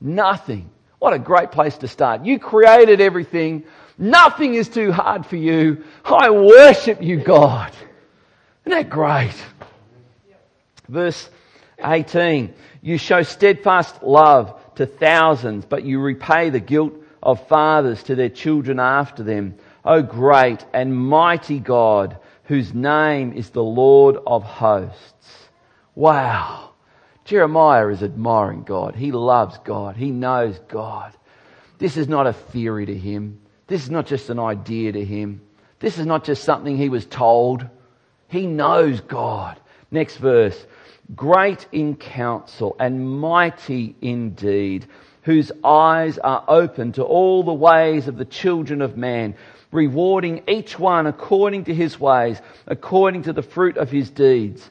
Nothing. 0.00 0.70
What 0.98 1.12
a 1.12 1.18
great 1.18 1.52
place 1.52 1.78
to 1.78 1.88
start. 1.88 2.24
You 2.24 2.38
created 2.38 3.00
everything. 3.00 3.64
Nothing 3.96 4.54
is 4.54 4.68
too 4.68 4.92
hard 4.92 5.26
for 5.26 5.36
you. 5.36 5.84
I 6.04 6.30
worship 6.30 7.02
you, 7.02 7.18
God. 7.22 7.72
Isn't 8.64 8.78
that 8.78 8.90
great? 8.90 9.34
Verse 10.88 11.28
18. 11.82 12.54
You 12.82 12.98
show 12.98 13.22
steadfast 13.22 14.02
love 14.02 14.60
to 14.76 14.86
thousands, 14.86 15.64
but 15.64 15.84
you 15.84 16.00
repay 16.00 16.50
the 16.50 16.60
guilt 16.60 16.94
of 17.22 17.46
fathers 17.48 18.02
to 18.04 18.14
their 18.14 18.28
children 18.28 18.78
after 18.78 19.22
them. 19.22 19.56
O 19.84 20.02
great 20.02 20.64
and 20.72 20.96
mighty 20.96 21.58
God, 21.58 22.18
whose 22.44 22.74
name 22.74 23.32
is 23.32 23.50
the 23.50 23.62
Lord 23.62 24.16
of 24.26 24.42
hosts. 24.42 25.48
Wow. 25.94 26.67
Jeremiah 27.28 27.88
is 27.88 28.02
admiring 28.02 28.62
God. 28.62 28.96
He 28.96 29.12
loves 29.12 29.58
God. 29.58 29.98
He 29.98 30.10
knows 30.10 30.58
God. 30.60 31.12
This 31.76 31.98
is 31.98 32.08
not 32.08 32.26
a 32.26 32.32
theory 32.32 32.86
to 32.86 32.96
him. 32.96 33.38
This 33.66 33.82
is 33.82 33.90
not 33.90 34.06
just 34.06 34.30
an 34.30 34.38
idea 34.38 34.92
to 34.92 35.04
him. 35.04 35.42
This 35.78 35.98
is 35.98 36.06
not 36.06 36.24
just 36.24 36.42
something 36.42 36.78
he 36.78 36.88
was 36.88 37.04
told. 37.04 37.66
He 38.28 38.46
knows 38.46 39.02
God. 39.02 39.60
Next 39.90 40.16
verse. 40.16 40.58
Great 41.14 41.66
in 41.70 41.96
counsel 41.96 42.74
and 42.80 43.20
mighty 43.20 43.94
indeed, 44.00 44.86
whose 45.20 45.52
eyes 45.62 46.16
are 46.16 46.42
open 46.48 46.92
to 46.92 47.04
all 47.04 47.42
the 47.42 47.52
ways 47.52 48.08
of 48.08 48.16
the 48.16 48.24
children 48.24 48.80
of 48.80 48.96
man 48.96 49.34
rewarding 49.70 50.44
each 50.48 50.78
one 50.78 51.06
according 51.06 51.64
to 51.64 51.74
his 51.74 52.00
ways, 52.00 52.40
according 52.66 53.24
to 53.24 53.34
the 53.34 53.42
fruit 53.42 53.76
of 53.76 53.90
his 53.90 54.08
deeds. 54.08 54.70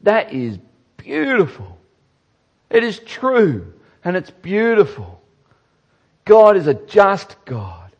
That 0.00 0.32
is 0.32 0.58
beautiful. 0.96 1.77
It 2.70 2.84
is 2.84 2.98
true 2.98 3.72
and 4.04 4.16
it's 4.16 4.30
beautiful. 4.30 5.20
God 6.24 6.56
is 6.56 6.66
a 6.66 6.74
just 6.74 7.36
God. 7.44 7.90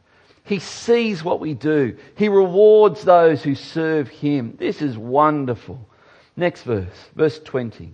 He 0.45 0.59
sees 0.59 1.23
what 1.23 1.41
we 1.41 1.55
do. 1.55 1.97
He 2.15 2.29
rewards 2.29 3.03
those 3.03 3.43
who 3.43 3.55
serve 3.55 4.09
Him. 4.09 4.57
This 4.59 4.81
is 4.81 4.97
wonderful. 4.97 5.87
Next 6.37 6.63
verse, 6.63 7.11
verse 7.15 7.39
20. 7.39 7.93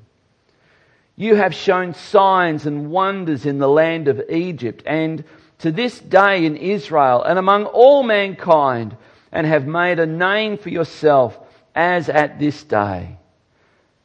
You 1.17 1.37
have 1.37 1.55
shown 1.55 1.95
signs 1.95 2.67
and 2.67 2.91
wonders 2.91 3.47
in 3.47 3.59
the 3.59 3.69
land 3.69 4.09
of 4.09 4.23
Egypt 4.29 4.83
and 4.87 5.25
to 5.59 5.73
this 5.73 5.99
day 5.99 6.45
in 6.45 6.57
Israel 6.57 7.23
and 7.23 7.39
among 7.39 7.67
all 7.67 8.03
mankind 8.03 8.97
and 9.33 9.47
have 9.47 9.67
made 9.67 9.99
a 9.99 10.07
name 10.07 10.59
for 10.59 10.69
yourself 10.69 11.39
as 11.75 12.09
at 12.09 12.39
this 12.39 12.63
day. 12.65 13.17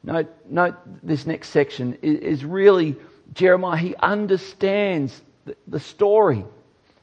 Note, 0.04 0.28
note 0.50 0.76
this 1.04 1.26
next 1.26 1.50
section 1.50 1.98
is 2.02 2.46
really 2.46 2.96
Jeremiah. 3.34 3.78
He 3.78 3.96
understands 3.96 5.22
the 5.68 5.80
story, 5.80 6.46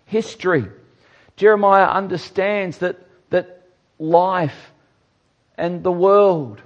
history. 0.06 0.66
Jeremiah 1.36 1.86
understands 1.86 2.78
that, 2.78 2.98
that 3.30 3.66
life 3.98 4.72
and 5.58 5.82
the 5.82 5.92
world 5.92 6.62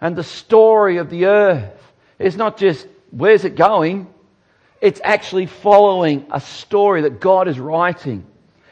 and 0.00 0.16
the 0.16 0.24
story 0.24 0.96
of 0.96 1.10
the 1.10 1.26
earth 1.26 1.92
is 2.18 2.36
not 2.36 2.56
just 2.56 2.86
where's 3.10 3.44
it 3.44 3.54
going? 3.54 4.08
It's 4.80 5.00
actually 5.04 5.46
following 5.46 6.26
a 6.30 6.40
story 6.40 7.02
that 7.02 7.20
God 7.20 7.48
is 7.48 7.60
writing. 7.60 8.26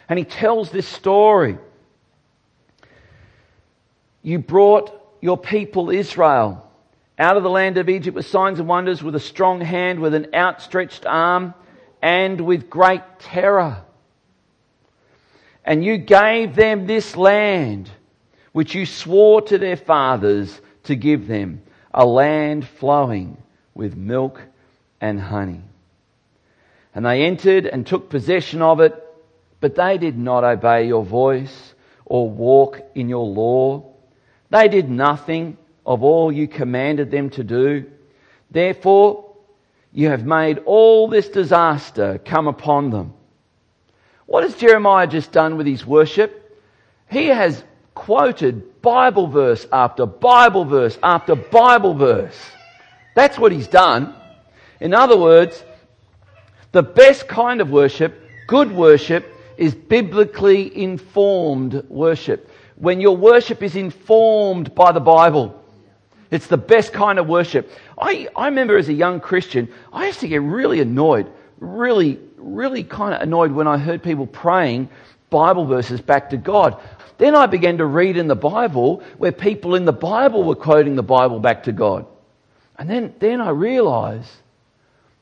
And 0.09 0.19
he 0.19 0.25
tells 0.25 0.71
this 0.71 0.89
story. 0.89 1.59
You 4.23 4.39
brought 4.39 4.91
your 5.21 5.37
people 5.37 5.91
Israel 5.91 6.68
out 7.19 7.37
of 7.37 7.43
the 7.43 7.51
land 7.51 7.79
of 7.79 7.89
Egypt 7.89 8.15
with 8.15 8.27
signs 8.27 8.61
and 8.61 8.69
wonders, 8.69 9.03
with 9.03 9.17
a 9.17 9.21
strong 9.21 9.61
hand, 9.61 10.01
with 10.01 10.15
an 10.15 10.29
outstretched 10.35 11.05
arm, 11.05 11.53
and 12.01 12.41
with 12.41 12.71
great 12.71 13.03
terror. 13.19 13.83
And 15.65 15.85
you 15.85 15.99
gave 15.99 16.55
them 16.55 16.87
this 16.87 17.17
land, 17.17 17.91
which 18.53 18.75
you 18.75 18.87
swore 18.87 19.43
to 19.43 19.59
their 19.59 19.77
fathers 19.77 20.61
to 20.85 20.95
give 20.95 21.27
them, 21.27 21.63
a 21.93 22.07
land 22.07 22.67
flowing 22.67 23.37
with 23.75 23.97
milk 23.97 24.41
and 25.01 25.21
honey. 25.21 25.63
And 26.95 27.05
they 27.05 27.25
entered 27.25 27.67
and 27.67 27.87
took 27.87 28.09
possession 28.09 28.63
of 28.63 28.81
it, 28.81 28.95
but 29.61 29.75
they 29.75 29.99
did 29.99 30.17
not 30.17 30.45
obey 30.45 30.87
your 30.87 31.05
voice 31.05 31.75
or 32.05 32.31
walk 32.31 32.81
in 32.95 33.09
your 33.09 33.27
law. 33.27 33.93
They 34.51 34.69
did 34.69 34.89
nothing 34.89 35.59
of 35.89 36.03
all 36.03 36.31
you 36.31 36.47
commanded 36.47 37.11
them 37.11 37.31
to 37.31 37.43
do. 37.43 37.91
Therefore, 38.51 39.35
you 39.91 40.11
have 40.11 40.25
made 40.25 40.59
all 40.67 41.09
this 41.09 41.29
disaster 41.31 42.21
come 42.23 42.47
upon 42.47 42.91
them. 42.91 43.15
What 44.27 44.45
has 44.45 44.55
Jeremiah 44.55 45.07
just 45.07 45.33
done 45.33 45.57
with 45.57 45.67
his 45.67 45.87
worship? 45.87 46.61
He 47.11 47.29
has 47.29 47.65
quoted 47.95 48.83
Bible 48.83 49.29
verse 49.29 49.67
after 49.73 50.05
Bible 50.05 50.67
verse 50.67 50.99
after 51.03 51.35
Bible 51.35 51.95
verse. 51.95 52.39
That's 53.15 53.39
what 53.39 53.51
he's 53.51 53.67
done. 53.67 54.15
In 54.81 54.93
other 54.93 55.17
words, 55.17 55.65
the 56.73 56.83
best 56.83 57.29
kind 57.29 57.63
of 57.63 57.71
worship, 57.71 58.29
good 58.47 58.71
worship, 58.71 59.25
is 59.57 59.75
biblically 59.75 60.77
informed 60.77 61.83
worship. 61.89 62.51
When 62.77 63.01
your 63.01 63.17
worship 63.17 63.63
is 63.63 63.75
informed 63.75 64.75
by 64.75 64.93
the 64.93 65.01
Bible. 65.01 65.58
It's 66.31 66.47
the 66.47 66.59
best 66.59 66.93
kind 66.93 67.19
of 67.19 67.27
worship. 67.27 67.71
I, 67.99 68.29
I 68.37 68.47
remember 68.47 68.77
as 68.77 68.89
a 68.89 68.93
young 68.93 69.21
Christian, 69.21 69.69
I 69.93 70.07
used 70.07 70.21
to 70.21 70.29
get 70.29 70.43
really 70.43 70.81
annoyed, 70.81 71.31
really, 71.59 72.19
really 72.37 72.85
kind 72.85 73.15
of 73.15 73.23
annoyed 73.23 73.53
when 73.53 73.67
I 73.67 73.79
heard 73.79 74.03
people 74.03 74.27
praying 74.27 74.91
Bible 75.31 75.67
verses 75.67 76.01
back 76.01 76.31
to 76.31 76.37
God. 76.37 76.81
Then 77.17 77.35
I 77.35 77.47
began 77.47 77.79
to 77.79 77.87
read 77.87 78.17
in 78.17 78.29
the 78.29 78.37
Bible 78.37 79.03
where 79.17 79.33
people 79.33 79.75
in 79.75 79.85
the 79.85 79.93
Bible 79.93 80.45
were 80.45 80.55
quoting 80.55 80.97
the 80.97 81.03
Bible 81.03 81.41
back 81.41 81.65
to 81.65 81.73
God. 81.73 82.07
And 82.79 82.89
then, 82.89 83.15
then 83.19 83.41
I 83.41 83.51
realized 83.51 84.31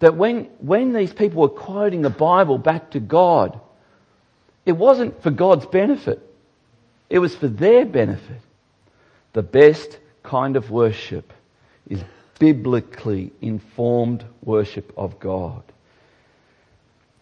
that 0.01 0.15
when, 0.15 0.45
when 0.59 0.93
these 0.93 1.13
people 1.13 1.43
were 1.43 1.49
quoting 1.49 2.03
the 2.03 2.11
Bible 2.11 2.59
back 2.59 2.91
to 2.91 3.01
God, 3.01 3.59
it 4.67 4.73
wasn't 4.73 5.23
for 5.23 5.31
God's 5.31 5.65
benefit. 5.67 6.21
It 7.09 7.21
was 7.21 7.35
for 7.35 7.49
their 7.49 7.87
benefit. 7.87 8.41
The 9.33 9.43
best 9.43 9.99
kind 10.27 10.57
of 10.57 10.71
worship 10.71 11.33
is 11.89 12.03
biblically 12.39 13.33
informed 13.41 14.25
worship 14.43 14.93
of 14.97 15.19
God. 15.19 15.63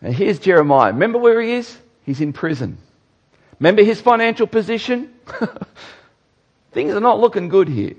And 0.02 0.14
here's 0.14 0.38
Jeremiah. 0.38 0.92
Remember 0.92 1.18
where 1.18 1.40
he 1.40 1.52
is? 1.52 1.78
He's 2.04 2.20
in 2.20 2.32
prison. 2.32 2.78
Remember 3.60 3.82
his 3.82 4.00
financial 4.00 4.46
position? 4.46 5.14
Things 6.72 6.92
are 6.92 7.00
not 7.00 7.20
looking 7.20 7.48
good 7.48 7.68
here. 7.68 7.94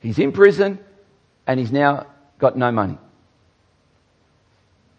He's 0.00 0.18
in 0.18 0.32
prison 0.32 0.78
and 1.46 1.58
he's 1.58 1.72
now 1.72 2.06
got 2.38 2.56
no 2.56 2.70
money. 2.70 2.98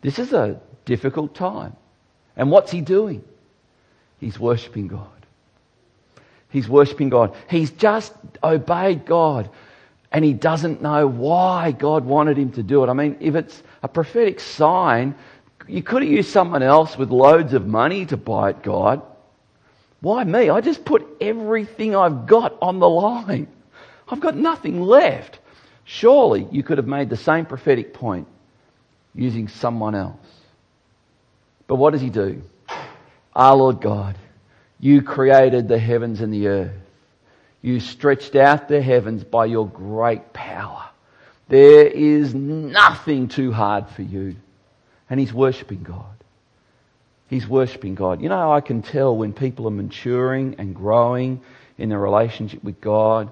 This 0.01 0.19
is 0.19 0.34
a 0.34 0.60
difficult 0.86 1.36
time. 1.36 1.75
And 2.36 2.51
what's 2.51 2.72
he 2.72 2.81
doing? 2.81 3.24
He's 4.19 4.39
worshipping 4.39 4.88
God. 4.88 5.16
He's 6.49 6.69
worshipping 6.69 7.10
God. 7.10 7.36
He's 7.49 7.71
just 7.71 8.13
obeyed 8.43 9.05
God 9.05 9.49
and 10.12 10.23
he 10.23 10.33
doesn't 10.33 10.81
know 10.81 11.07
why 11.07 11.71
God 11.71 12.05
wanted 12.05 12.38
him 12.38 12.51
to 12.53 12.63
do 12.63 12.83
it. 12.83 12.88
I 12.88 12.93
mean, 12.93 13.17
if 13.19 13.36
it's 13.36 13.62
a 13.83 13.88
prophetic 13.88 14.39
sign, 14.39 15.15
you 15.67 15.83
could 15.83 16.01
have 16.01 16.12
used 16.12 16.29
someone 16.29 16.63
else 16.63 16.97
with 16.97 17.10
loads 17.12 17.53
of 17.53 17.67
money 17.67 18.05
to 18.05 18.17
buy 18.17 18.51
it, 18.51 18.63
God. 18.63 19.01
Why 19.99 20.23
me? 20.23 20.49
I 20.49 20.62
just 20.62 20.86
put 20.86 21.05
everything 21.19 21.95
I've 21.95 22.25
got 22.25 22.57
on 22.62 22.79
the 22.79 22.89
line. 22.89 23.47
I've 24.07 24.19
got 24.19 24.38
nothing 24.38 24.81
left. 24.81 25.39
Surely 25.83 26.47
you 26.51 26.63
could 26.63 26.77
have 26.77 26.88
made 26.88 27.10
the 27.10 27.17
same 27.17 27.45
prophetic 27.45 27.93
point 27.93 28.27
using 29.13 29.47
someone 29.47 29.95
else. 29.95 30.17
But 31.67 31.75
what 31.75 31.91
does 31.91 32.01
he 32.01 32.10
do? 32.10 32.41
Our 33.36 33.55
Lord 33.55 33.81
God, 33.81 34.15
you 34.80 35.02
created 35.02 35.68
the 35.68 35.80
heavens 35.80 36.22
and 36.22 36.34
the 36.34 36.48
earth. 36.48 36.76
You 37.62 37.80
stretched 37.80 38.36
out 38.36 38.68
the 38.68 38.82
heavens 38.82 39.24
by 39.24 39.46
your 39.46 39.68
great 39.68 40.34
power. 40.34 40.86
There 41.50 41.88
is 41.88 42.34
nothing 42.34 43.28
too 43.28 43.52
hard 43.52 43.90
for 43.90 44.04
you. 44.04 44.36
And 45.10 45.20
he's 45.20 45.34
worshipping 45.34 45.84
God. 45.84 46.06
He's 47.30 47.48
worshipping 47.48 47.96
God. 47.96 48.22
You 48.22 48.30
know, 48.30 48.52
I 48.52 48.62
can 48.62 48.82
tell 48.82 49.16
when 49.16 49.34
people 49.34 49.68
are 49.68 49.72
maturing 49.72 50.56
and 50.60 50.76
growing 50.76 51.42
in 51.78 51.90
their 51.90 52.00
relationship 52.00 52.63
with 52.63 52.80
God 52.80 53.32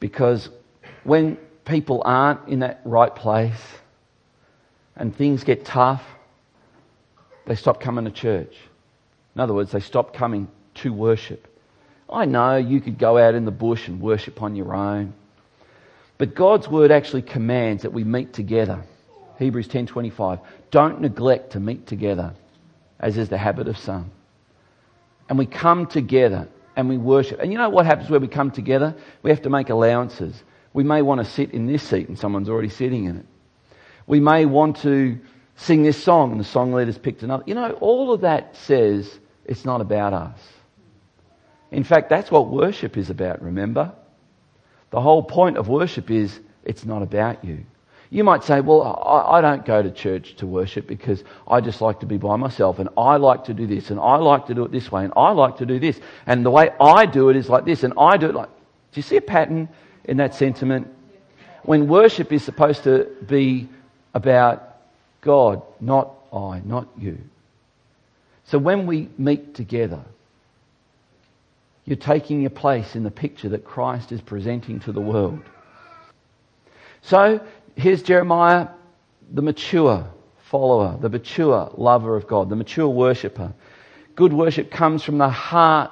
because 0.00 0.48
when 1.04 1.36
people 1.64 2.02
aren't 2.04 2.48
in 2.48 2.60
that 2.60 2.80
right 2.84 3.14
place 3.14 3.60
and 4.96 5.14
things 5.14 5.44
get 5.44 5.64
tough, 5.64 6.02
they 7.46 7.54
stop 7.54 7.80
coming 7.80 8.04
to 8.04 8.10
church. 8.10 8.54
In 9.34 9.40
other 9.40 9.54
words, 9.54 9.72
they 9.72 9.80
stop 9.80 10.14
coming 10.14 10.48
to 10.76 10.92
worship. 10.92 11.48
I 12.08 12.26
know 12.26 12.56
you 12.56 12.80
could 12.80 12.98
go 12.98 13.18
out 13.18 13.34
in 13.34 13.44
the 13.44 13.50
bush 13.50 13.88
and 13.88 14.00
worship 14.00 14.42
on 14.42 14.54
your 14.54 14.74
own. 14.74 15.14
But 16.18 16.34
God's 16.34 16.68
word 16.68 16.90
actually 16.90 17.22
commands 17.22 17.82
that 17.82 17.92
we 17.92 18.04
meet 18.04 18.32
together. 18.32 18.84
Hebrews 19.38 19.68
10:25. 19.68 20.40
Don't 20.70 21.00
neglect 21.00 21.52
to 21.52 21.60
meet 21.60 21.86
together, 21.86 22.34
as 23.00 23.16
is 23.16 23.28
the 23.28 23.38
habit 23.38 23.66
of 23.66 23.76
some. 23.76 24.10
And 25.28 25.38
we 25.38 25.46
come 25.46 25.86
together 25.86 26.48
and 26.76 26.88
we 26.88 26.98
worship. 26.98 27.40
And 27.40 27.52
you 27.52 27.58
know 27.58 27.70
what 27.70 27.86
happens 27.86 28.10
when 28.10 28.20
we 28.20 28.28
come 28.28 28.50
together? 28.50 28.94
We 29.22 29.30
have 29.30 29.42
to 29.42 29.50
make 29.50 29.70
allowances. 29.70 30.42
We 30.72 30.84
may 30.84 31.02
want 31.02 31.20
to 31.20 31.24
sit 31.24 31.52
in 31.52 31.66
this 31.66 31.82
seat 31.82 32.08
and 32.08 32.18
someone's 32.18 32.48
already 32.48 32.68
sitting 32.68 33.04
in 33.04 33.16
it. 33.16 33.26
We 34.06 34.20
may 34.20 34.46
want 34.46 34.76
to 34.78 35.18
sing 35.56 35.82
this 35.82 36.02
song 36.02 36.32
and 36.32 36.40
the 36.40 36.44
song 36.44 36.72
leader's 36.72 36.98
picked 36.98 37.22
another. 37.22 37.44
You 37.46 37.54
know, 37.54 37.72
all 37.80 38.12
of 38.12 38.22
that 38.22 38.56
says 38.56 39.18
it's 39.44 39.64
not 39.64 39.80
about 39.80 40.12
us. 40.12 40.38
In 41.72 41.84
fact, 41.84 42.10
that's 42.10 42.30
what 42.30 42.48
worship 42.48 42.98
is 42.98 43.08
about, 43.08 43.42
remember? 43.42 43.92
The 44.90 45.00
whole 45.00 45.22
point 45.22 45.56
of 45.56 45.68
worship 45.68 46.10
is 46.10 46.38
it's 46.64 46.84
not 46.84 47.02
about 47.02 47.44
you. 47.44 47.64
You 48.10 48.24
might 48.24 48.44
say, 48.44 48.60
well, 48.60 48.82
I, 48.82 49.40
don't 49.40 49.64
go 49.64 49.82
to 49.82 49.90
church 49.90 50.36
to 50.36 50.46
worship 50.46 50.86
because 50.86 51.24
I 51.48 51.62
just 51.62 51.80
like 51.80 52.00
to 52.00 52.06
be 52.06 52.18
by 52.18 52.36
myself 52.36 52.78
and 52.78 52.90
I 52.98 53.16
like 53.16 53.44
to 53.44 53.54
do 53.54 53.66
this 53.66 53.90
and 53.90 53.98
I 53.98 54.16
like 54.16 54.48
to 54.48 54.54
do 54.54 54.64
it 54.64 54.70
this 54.70 54.92
way 54.92 55.04
and 55.04 55.14
I 55.16 55.30
like 55.30 55.56
to 55.56 55.66
do 55.66 55.80
this. 55.80 55.98
And 56.26 56.44
the 56.44 56.50
way 56.50 56.68
I 56.78 57.06
do 57.06 57.30
it 57.30 57.36
is 57.36 57.48
like 57.48 57.64
this 57.64 57.84
and 57.84 57.94
I 57.98 58.18
do 58.18 58.28
it 58.28 58.34
like. 58.34 58.50
Do 58.50 58.98
you 58.98 59.02
see 59.02 59.16
a 59.16 59.22
pattern 59.22 59.70
in 60.04 60.18
that 60.18 60.34
sentiment? 60.34 60.94
When 61.62 61.88
worship 61.88 62.32
is 62.32 62.44
supposed 62.44 62.84
to 62.84 63.10
be 63.26 63.70
about 64.12 64.76
God, 65.22 65.62
not 65.80 66.12
I, 66.34 66.60
not 66.66 66.88
you. 66.98 67.18
So 68.44 68.58
when 68.58 68.86
we 68.86 69.08
meet 69.16 69.54
together, 69.54 70.04
you're 71.84 71.96
taking 71.96 72.40
your 72.40 72.50
place 72.50 72.94
in 72.94 73.02
the 73.02 73.10
picture 73.10 73.48
that 73.50 73.64
Christ 73.64 74.12
is 74.12 74.20
presenting 74.20 74.80
to 74.80 74.92
the 74.92 75.00
world. 75.00 75.40
So 77.02 77.40
here's 77.76 78.02
Jeremiah, 78.02 78.68
the 79.32 79.42
mature 79.42 80.06
follower, 80.44 80.96
the 81.00 81.08
mature 81.08 81.72
lover 81.76 82.16
of 82.16 82.26
God, 82.26 82.50
the 82.50 82.56
mature 82.56 82.88
worshipper. 82.88 83.52
Good 84.14 84.32
worship 84.32 84.70
comes 84.70 85.02
from 85.02 85.18
the 85.18 85.28
heart 85.28 85.90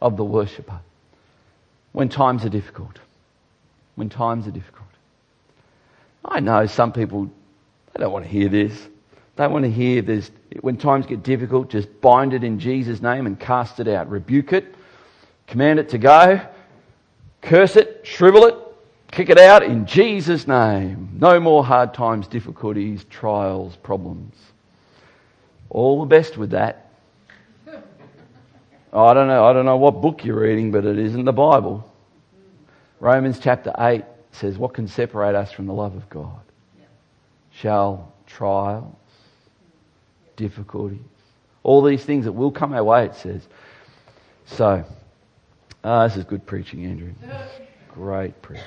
of 0.00 0.16
the 0.16 0.24
worshipper 0.24 0.80
when 1.92 2.08
times 2.08 2.44
are 2.44 2.48
difficult. 2.48 2.98
When 3.96 4.08
times 4.08 4.46
are 4.46 4.52
difficult. 4.52 4.86
I 6.24 6.40
know 6.40 6.66
some 6.66 6.92
people, 6.92 7.30
they 7.92 8.00
don't 8.00 8.12
want 8.12 8.24
to 8.24 8.30
hear 8.30 8.48
this. 8.48 8.88
They 9.36 9.46
want 9.46 9.64
to 9.64 9.70
hear 9.70 10.02
this. 10.02 10.30
When 10.60 10.76
times 10.76 11.06
get 11.06 11.22
difficult, 11.22 11.70
just 11.70 12.00
bind 12.00 12.32
it 12.32 12.44
in 12.44 12.60
Jesus' 12.60 13.02
name 13.02 13.26
and 13.26 13.38
cast 13.38 13.80
it 13.80 13.88
out. 13.88 14.08
Rebuke 14.08 14.52
it 14.52 14.74
command 15.48 15.80
it 15.80 15.88
to 15.90 15.98
go, 15.98 16.40
curse 17.42 17.74
it, 17.76 18.02
shrivel 18.04 18.44
it, 18.46 18.54
kick 19.10 19.30
it 19.30 19.38
out 19.38 19.62
in 19.62 19.86
Jesus' 19.86 20.46
name. 20.46 21.16
No 21.18 21.40
more 21.40 21.64
hard 21.64 21.92
times, 21.94 22.28
difficulties, 22.28 23.04
trials, 23.10 23.74
problems. 23.76 24.36
All 25.70 26.00
the 26.00 26.06
best 26.06 26.36
with 26.36 26.50
that. 26.50 26.90
Oh, 28.92 29.04
I 29.04 29.12
don't 29.12 29.28
know, 29.28 29.44
I 29.44 29.52
don't 29.52 29.66
know 29.66 29.76
what 29.76 30.00
book 30.00 30.24
you're 30.24 30.40
reading, 30.40 30.70
but 30.70 30.84
it 30.84 30.98
isn't 30.98 31.24
the 31.24 31.32
Bible. 31.32 31.90
Romans 33.00 33.38
chapter 33.38 33.72
8 33.78 34.04
says, 34.32 34.56
What 34.56 34.74
can 34.74 34.88
separate 34.88 35.34
us 35.34 35.52
from 35.52 35.66
the 35.66 35.74
love 35.74 35.94
of 35.94 36.08
God? 36.08 36.40
Shall 37.50 38.12
trials, 38.26 38.94
difficulties. 40.36 41.00
All 41.62 41.82
these 41.82 42.04
things 42.04 42.24
that 42.24 42.32
will 42.32 42.50
come 42.50 42.72
our 42.72 42.84
way, 42.84 43.04
it 43.06 43.14
says. 43.14 43.46
So, 44.46 44.84
uh, 45.84 46.08
this 46.08 46.16
is 46.16 46.24
good 46.24 46.44
preaching, 46.46 46.84
Andrew. 46.84 47.12
Great 47.94 48.40
preaching. 48.42 48.64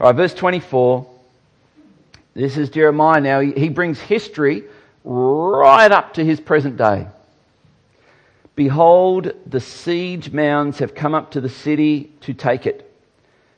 All 0.00 0.06
right, 0.08 0.16
verse 0.16 0.34
24. 0.34 1.06
This 2.34 2.56
is 2.56 2.70
Jeremiah 2.70 3.20
now. 3.20 3.40
He 3.40 3.68
brings 3.68 4.00
history 4.00 4.64
right 5.02 5.90
up 5.90 6.14
to 6.14 6.24
his 6.24 6.40
present 6.40 6.76
day. 6.76 7.08
Behold, 8.54 9.32
the 9.46 9.60
siege 9.60 10.32
mounds 10.32 10.78
have 10.78 10.94
come 10.94 11.14
up 11.14 11.32
to 11.32 11.40
the 11.40 11.48
city 11.48 12.12
to 12.22 12.34
take 12.34 12.66
it. 12.66 12.84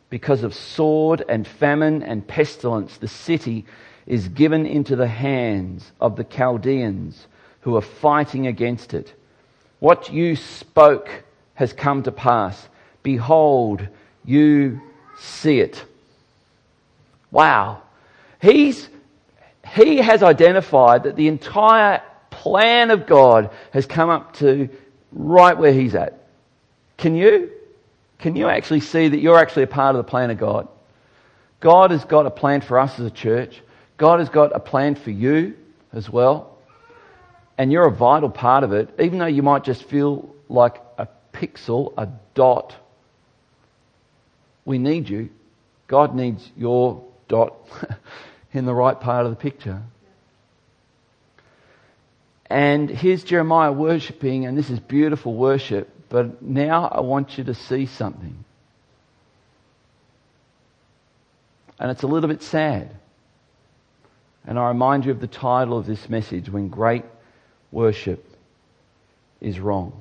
Because 0.09 0.43
of 0.43 0.55
sword 0.55 1.23
and 1.29 1.47
famine 1.47 2.03
and 2.03 2.27
pestilence, 2.27 2.97
the 2.97 3.09
city 3.09 3.65
is 4.07 4.29
given 4.29 4.67
into 4.67 4.97
the 4.97 5.07
hands 5.07 5.93
of 6.01 6.17
the 6.17 6.25
Chaldeans 6.25 7.27
who 7.61 7.77
are 7.77 7.83
fighting 7.83 8.47
against 8.47 8.93
it. 8.93 9.15
What 9.79 10.13
you 10.13 10.37
spoke 10.37 11.25
has 11.55 11.73
come 11.73 12.03
to 12.05 12.13
pass. 12.13 12.69
Behold, 13.03 13.87
you 14.25 14.81
see 15.19 15.61
it. 15.61 15.85
Wow. 17.31 17.83
He's, 18.41 18.89
he 19.67 19.99
has 19.99 20.23
identified 20.23 21.05
that 21.05 21.17
the 21.17 21.29
entire 21.29 22.03
plan 22.31 22.91
of 22.91 23.07
God 23.07 23.51
has 23.73 23.87
come 23.87 24.11
up 24.11 24.35
to 24.37 24.69
right 25.13 25.57
where 25.57 25.73
he's 25.73 25.95
at. 25.95 26.27
Can 26.97 27.15
you? 27.15 27.51
Can 28.19 28.37
you 28.37 28.49
actually 28.49 28.81
see 28.81 29.09
that 29.09 29.21
you're 29.21 29.39
actually 29.39 29.63
a 29.63 29.67
part 29.67 29.97
of 29.97 30.05
the 30.05 30.11
plan 30.11 30.31
of 30.31 30.39
God? 30.39 30.69
God 31.61 31.91
has 31.91 32.05
got 32.05 32.27
a 32.27 32.31
plan 32.31 32.61
for 32.61 32.79
us 32.79 32.99
as 32.99 33.07
a 33.07 33.11
church. 33.11 33.61
God 33.97 34.21
has 34.21 34.29
got 34.29 34.55
a 34.55 34.61
plan 34.61 34.95
for 34.95 35.11
you 35.11 35.57
as 35.93 36.09
well. 36.09 36.59
And 37.57 37.71
you're 37.71 37.87
a 37.87 37.93
vital 37.93 38.31
part 38.31 38.65
of 38.65 38.73
it, 38.73 38.89
even 38.99 39.19
though 39.19 39.27
you 39.27 39.43
might 39.43 39.65
just 39.65 39.85
feel 39.85 40.35
like 40.49 40.81
a 40.99 41.07
pixel, 41.41 41.95
a 41.97 42.09
dot. 42.35 42.75
We 44.65 44.79
need 44.79 45.09
you. 45.09 45.31
God 45.87 46.15
needs 46.15 46.49
your 46.57 47.05
dot 47.29 47.55
in 48.53 48.67
the 48.67 48.75
right 48.75 48.99
part 49.01 49.25
of 49.25 49.31
the 49.31 49.37
picture. 49.37 49.83
And 52.47 52.91
here's 52.91 53.23
Jeremiah 53.23 53.73
worshipping, 53.73 54.45
and 54.45 54.59
this 54.59 54.71
is 54.71 54.81
beautiful 54.81 55.35
worship, 55.35 55.89
but 56.09 56.43
now 56.43 56.89
I 56.89 57.01
want 57.01 57.39
you 57.39 57.45
to 57.45 57.55
see 57.55 57.87
something. 57.87 58.45
And 61.79 61.91
it's 61.91 62.03
a 62.03 62.09
little 62.09 62.29
bit 62.29 62.43
sad. 62.43 62.95
And 64.45 64.59
I 64.59 64.69
remind 64.69 65.05
you 65.05 65.13
of 65.13 65.21
the 65.21 65.29
title 65.29 65.79
of 65.79 65.87
this 65.87 66.09
message 66.09 66.51
when 66.51 66.69
great 66.69 67.05
worship 67.71 68.25
is 69.41 69.61
wrong. 69.61 69.93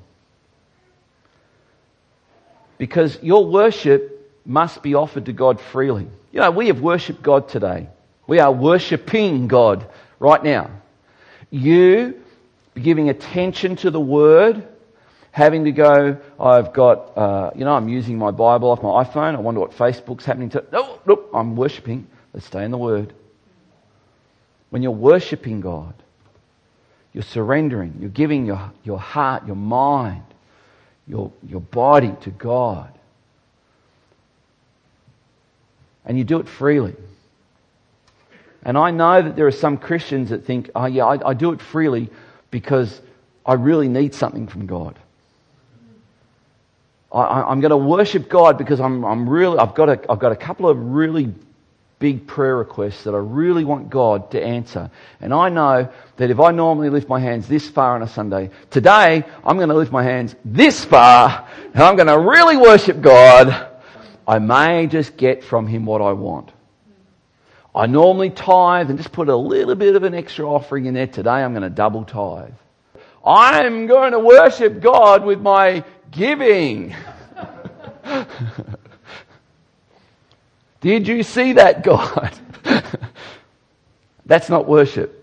Because 2.79 3.21
your 3.21 3.45
worship 3.45 4.41
must 4.43 4.81
be 4.81 4.95
offered 4.95 5.25
to 5.27 5.33
God 5.33 5.61
freely. 5.61 6.07
You 6.31 6.39
know, 6.39 6.49
we 6.49 6.67
have 6.67 6.81
worshipped 6.81 7.21
God 7.21 7.49
today. 7.49 7.89
We 8.25 8.39
are 8.39 8.51
worshipping 8.51 9.47
God 9.47 9.87
right 10.17 10.43
now. 10.43 10.71
You 11.51 12.21
giving 12.81 13.09
attention 13.09 13.75
to 13.77 13.91
the 13.91 13.99
Word, 13.99 14.67
having 15.31 15.65
to 15.65 15.71
go, 15.71 16.17
I've 16.39 16.73
got, 16.73 17.17
uh, 17.17 17.51
you 17.55 17.65
know, 17.65 17.73
I'm 17.73 17.89
using 17.89 18.17
my 18.17 18.31
Bible 18.31 18.69
off 18.69 18.81
my 18.81 19.03
iPhone. 19.03 19.35
I 19.35 19.39
wonder 19.39 19.59
what 19.59 19.71
Facebook's 19.71 20.25
happening 20.25 20.49
to. 20.51 20.63
No, 20.71 20.99
no, 21.05 21.25
I'm 21.33 21.55
worshipping. 21.55 22.07
Let's 22.33 22.45
stay 22.45 22.63
in 22.63 22.71
the 22.71 22.77
Word. 22.77 23.13
When 24.69 24.83
you're 24.83 24.91
worshipping 24.91 25.61
God, 25.61 25.93
you're 27.11 27.23
surrendering, 27.23 27.97
you're 27.99 28.09
giving 28.09 28.45
your, 28.45 28.71
your 28.83 28.99
heart, 28.99 29.47
your 29.47 29.55
mind, 29.55 30.23
your, 31.09 31.31
your 31.47 31.59
body 31.59 32.15
to 32.21 32.29
God. 32.29 32.93
And 36.05 36.17
you 36.17 36.23
do 36.23 36.39
it 36.39 36.47
freely. 36.47 36.95
And 38.63 38.77
I 38.77 38.91
know 38.91 39.21
that 39.21 39.35
there 39.35 39.47
are 39.47 39.51
some 39.51 39.77
Christians 39.77 40.29
that 40.29 40.45
think, 40.45 40.69
oh 40.75 40.85
yeah, 40.85 41.05
I, 41.05 41.29
I 41.29 41.33
do 41.33 41.51
it 41.51 41.61
freely 41.61 42.09
because 42.51 43.01
I 43.45 43.53
really 43.53 43.87
need 43.87 44.13
something 44.13 44.47
from 44.47 44.67
God. 44.67 44.97
I, 47.11 47.51
am 47.51 47.59
going 47.59 47.71
to 47.71 47.77
worship 47.77 48.29
God 48.29 48.57
because 48.59 48.79
I'm, 48.79 49.03
I'm 49.03 49.27
really, 49.27 49.57
I've 49.57 49.73
got, 49.73 49.89
a, 49.89 50.11
I've 50.11 50.19
got 50.19 50.31
a 50.31 50.35
couple 50.35 50.69
of 50.69 50.77
really 50.77 51.33
big 51.99 52.25
prayer 52.25 52.55
requests 52.55 53.03
that 53.03 53.13
I 53.13 53.17
really 53.17 53.65
want 53.65 53.89
God 53.89 54.31
to 54.31 54.41
answer. 54.41 54.89
And 55.19 55.33
I 55.33 55.49
know 55.49 55.89
that 56.15 56.31
if 56.31 56.39
I 56.39 56.51
normally 56.51 56.89
lift 56.89 57.09
my 57.09 57.19
hands 57.19 57.47
this 57.47 57.69
far 57.69 57.95
on 57.95 58.01
a 58.01 58.07
Sunday, 58.07 58.49
today 58.69 59.23
I'm 59.43 59.57
going 59.57 59.69
to 59.69 59.75
lift 59.75 59.91
my 59.91 60.03
hands 60.03 60.33
this 60.45 60.83
far 60.83 61.47
and 61.73 61.83
I'm 61.83 61.97
going 61.97 62.07
to 62.07 62.17
really 62.17 62.55
worship 62.55 63.01
God. 63.01 63.67
I 64.25 64.39
may 64.39 64.87
just 64.87 65.17
get 65.17 65.43
from 65.43 65.67
Him 65.67 65.85
what 65.85 66.01
I 66.01 66.13
want. 66.13 66.51
I 67.75 67.85
normally 67.85 68.29
tithe 68.29 68.89
and 68.89 68.97
just 68.97 69.11
put 69.11 69.27
a 69.27 69.35
little 69.35 69.75
bit 69.75 69.95
of 69.95 70.03
an 70.03 70.13
extra 70.13 70.49
offering 70.49 70.85
in 70.85 70.93
there. 70.93 71.07
Today 71.07 71.29
I'm 71.29 71.51
going 71.51 71.63
to 71.63 71.69
double 71.69 72.05
tithe. 72.05 72.53
I'm 73.25 73.87
going 73.87 74.13
to 74.13 74.19
worship 74.19 74.81
God 74.81 75.25
with 75.25 75.41
my 75.41 75.83
giving. 76.11 76.95
Did 80.81 81.07
you 81.07 81.23
see 81.23 81.53
that, 81.53 81.83
God? 81.83 82.33
That's 84.25 84.49
not 84.49 84.67
worship. 84.67 85.15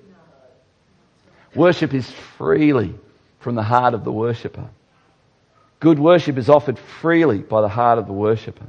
Worship 1.55 1.95
is 1.95 2.11
freely 2.11 2.95
from 3.39 3.55
the 3.55 3.63
heart 3.63 3.95
of 3.95 4.05
the 4.05 4.13
worshipper. 4.13 4.69
Good 5.81 5.99
worship 5.99 6.37
is 6.37 6.49
offered 6.49 6.79
freely 6.79 7.39
by 7.39 7.61
the 7.61 7.69
heart 7.69 7.99
of 7.99 8.07
the 8.07 8.13
worshipper. 8.13 8.67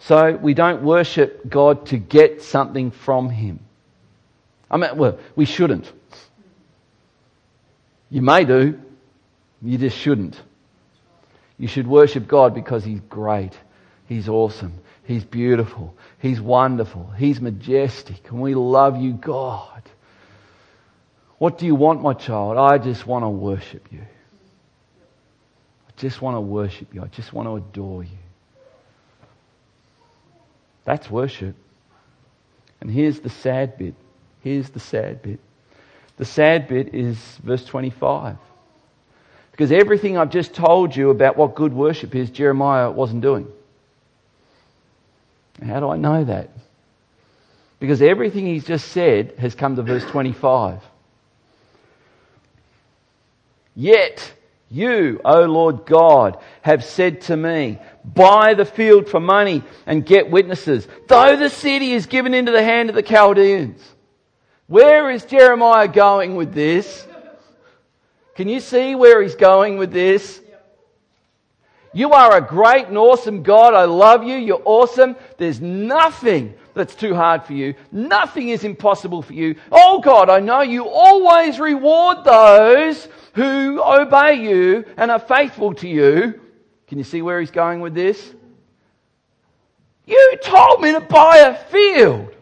So 0.00 0.36
we 0.36 0.54
don't 0.54 0.82
worship 0.82 1.48
God 1.48 1.86
to 1.86 1.98
get 1.98 2.42
something 2.42 2.90
from 2.90 3.30
Him. 3.30 3.60
I 4.70 4.76
mean, 4.76 4.96
well, 4.96 5.18
we 5.36 5.44
shouldn't. 5.44 5.92
You 8.10 8.22
may 8.22 8.44
do, 8.44 8.80
you 9.62 9.78
just 9.78 9.96
shouldn't. 9.96 10.40
You 11.58 11.68
should 11.68 11.86
worship 11.86 12.26
God 12.26 12.54
because 12.54 12.84
He's 12.84 13.00
great, 13.08 13.52
He's 14.08 14.28
awesome, 14.28 14.72
He's 15.04 15.24
beautiful, 15.24 15.94
He's 16.18 16.40
wonderful, 16.40 17.10
He's 17.16 17.40
majestic, 17.40 18.30
and 18.30 18.40
we 18.40 18.54
love 18.54 19.00
you, 19.00 19.12
God. 19.12 19.82
What 21.38 21.56
do 21.56 21.64
you 21.64 21.74
want, 21.74 22.02
my 22.02 22.12
child? 22.12 22.58
I 22.58 22.76
just 22.78 23.06
want 23.06 23.24
to 23.24 23.30
worship 23.30 23.88
you. 23.90 24.02
I 25.88 25.92
just 25.96 26.20
want 26.20 26.36
to 26.36 26.40
worship 26.40 26.94
you. 26.94 27.02
I 27.02 27.06
just 27.06 27.32
want 27.32 27.48
to 27.48 27.56
adore 27.56 28.04
you. 28.04 28.18
That's 30.84 31.10
worship. 31.10 31.56
And 32.80 32.90
here's 32.90 33.20
the 33.20 33.30
sad 33.30 33.78
bit. 33.78 33.94
Here's 34.42 34.68
the 34.70 34.80
sad 34.80 35.22
bit. 35.22 35.40
The 36.18 36.24
sad 36.26 36.68
bit 36.68 36.94
is 36.94 37.16
verse 37.42 37.64
25. 37.64 38.36
Because 39.50 39.72
everything 39.72 40.18
I've 40.18 40.30
just 40.30 40.52
told 40.52 40.94
you 40.94 41.08
about 41.08 41.36
what 41.38 41.54
good 41.54 41.72
worship 41.72 42.14
is, 42.14 42.30
Jeremiah 42.30 42.90
wasn't 42.90 43.22
doing. 43.22 43.48
How 45.64 45.80
do 45.80 45.88
I 45.88 45.96
know 45.96 46.24
that? 46.24 46.50
Because 47.78 48.02
everything 48.02 48.46
he's 48.46 48.64
just 48.64 48.88
said 48.88 49.34
has 49.38 49.54
come 49.54 49.76
to 49.76 49.82
verse 49.82 50.04
25. 50.04 50.82
Yet 53.74 54.34
you, 54.70 55.20
O 55.24 55.44
Lord 55.46 55.86
God, 55.86 56.38
have 56.62 56.84
said 56.84 57.22
to 57.22 57.36
me, 57.36 57.78
buy 58.04 58.54
the 58.54 58.64
field 58.64 59.08
for 59.08 59.18
money 59.18 59.62
and 59.86 60.06
get 60.06 60.30
witnesses, 60.30 60.86
though 61.08 61.36
the 61.36 61.48
city 61.48 61.92
is 61.92 62.06
given 62.06 62.34
into 62.34 62.52
the 62.52 62.62
hand 62.62 62.88
of 62.88 62.94
the 62.94 63.02
Chaldeans. 63.02 63.82
Where 64.66 65.10
is 65.10 65.24
Jeremiah 65.24 65.88
going 65.88 66.36
with 66.36 66.54
this? 66.54 67.06
Can 68.36 68.48
you 68.48 68.60
see 68.60 68.94
where 68.94 69.20
he's 69.22 69.34
going 69.34 69.76
with 69.78 69.92
this? 69.92 70.40
You 71.92 72.12
are 72.12 72.36
a 72.36 72.40
great 72.40 72.86
and 72.86 72.96
awesome 72.96 73.42
God. 73.42 73.74
I 73.74 73.84
love 73.84 74.22
you. 74.22 74.36
You're 74.36 74.62
awesome. 74.64 75.16
There's 75.38 75.60
nothing 75.60 76.54
that's 76.74 76.94
too 76.94 77.14
hard 77.14 77.44
for 77.44 77.52
you. 77.52 77.74
Nothing 77.90 78.50
is 78.50 78.62
impossible 78.62 79.22
for 79.22 79.32
you. 79.32 79.56
Oh 79.72 80.00
God, 80.00 80.30
I 80.30 80.38
know 80.38 80.60
you 80.60 80.88
always 80.88 81.58
reward 81.58 82.24
those 82.24 83.08
who 83.34 83.82
obey 83.82 84.34
you 84.34 84.84
and 84.96 85.10
are 85.10 85.18
faithful 85.18 85.74
to 85.74 85.88
you. 85.88 86.40
Can 86.86 86.98
you 86.98 87.04
see 87.04 87.22
where 87.22 87.40
he's 87.40 87.50
going 87.50 87.80
with 87.80 87.94
this? 87.94 88.34
You 90.06 90.38
told 90.42 90.80
me 90.80 90.92
to 90.92 91.00
buy 91.00 91.38
a 91.38 91.56
field. 91.56 92.34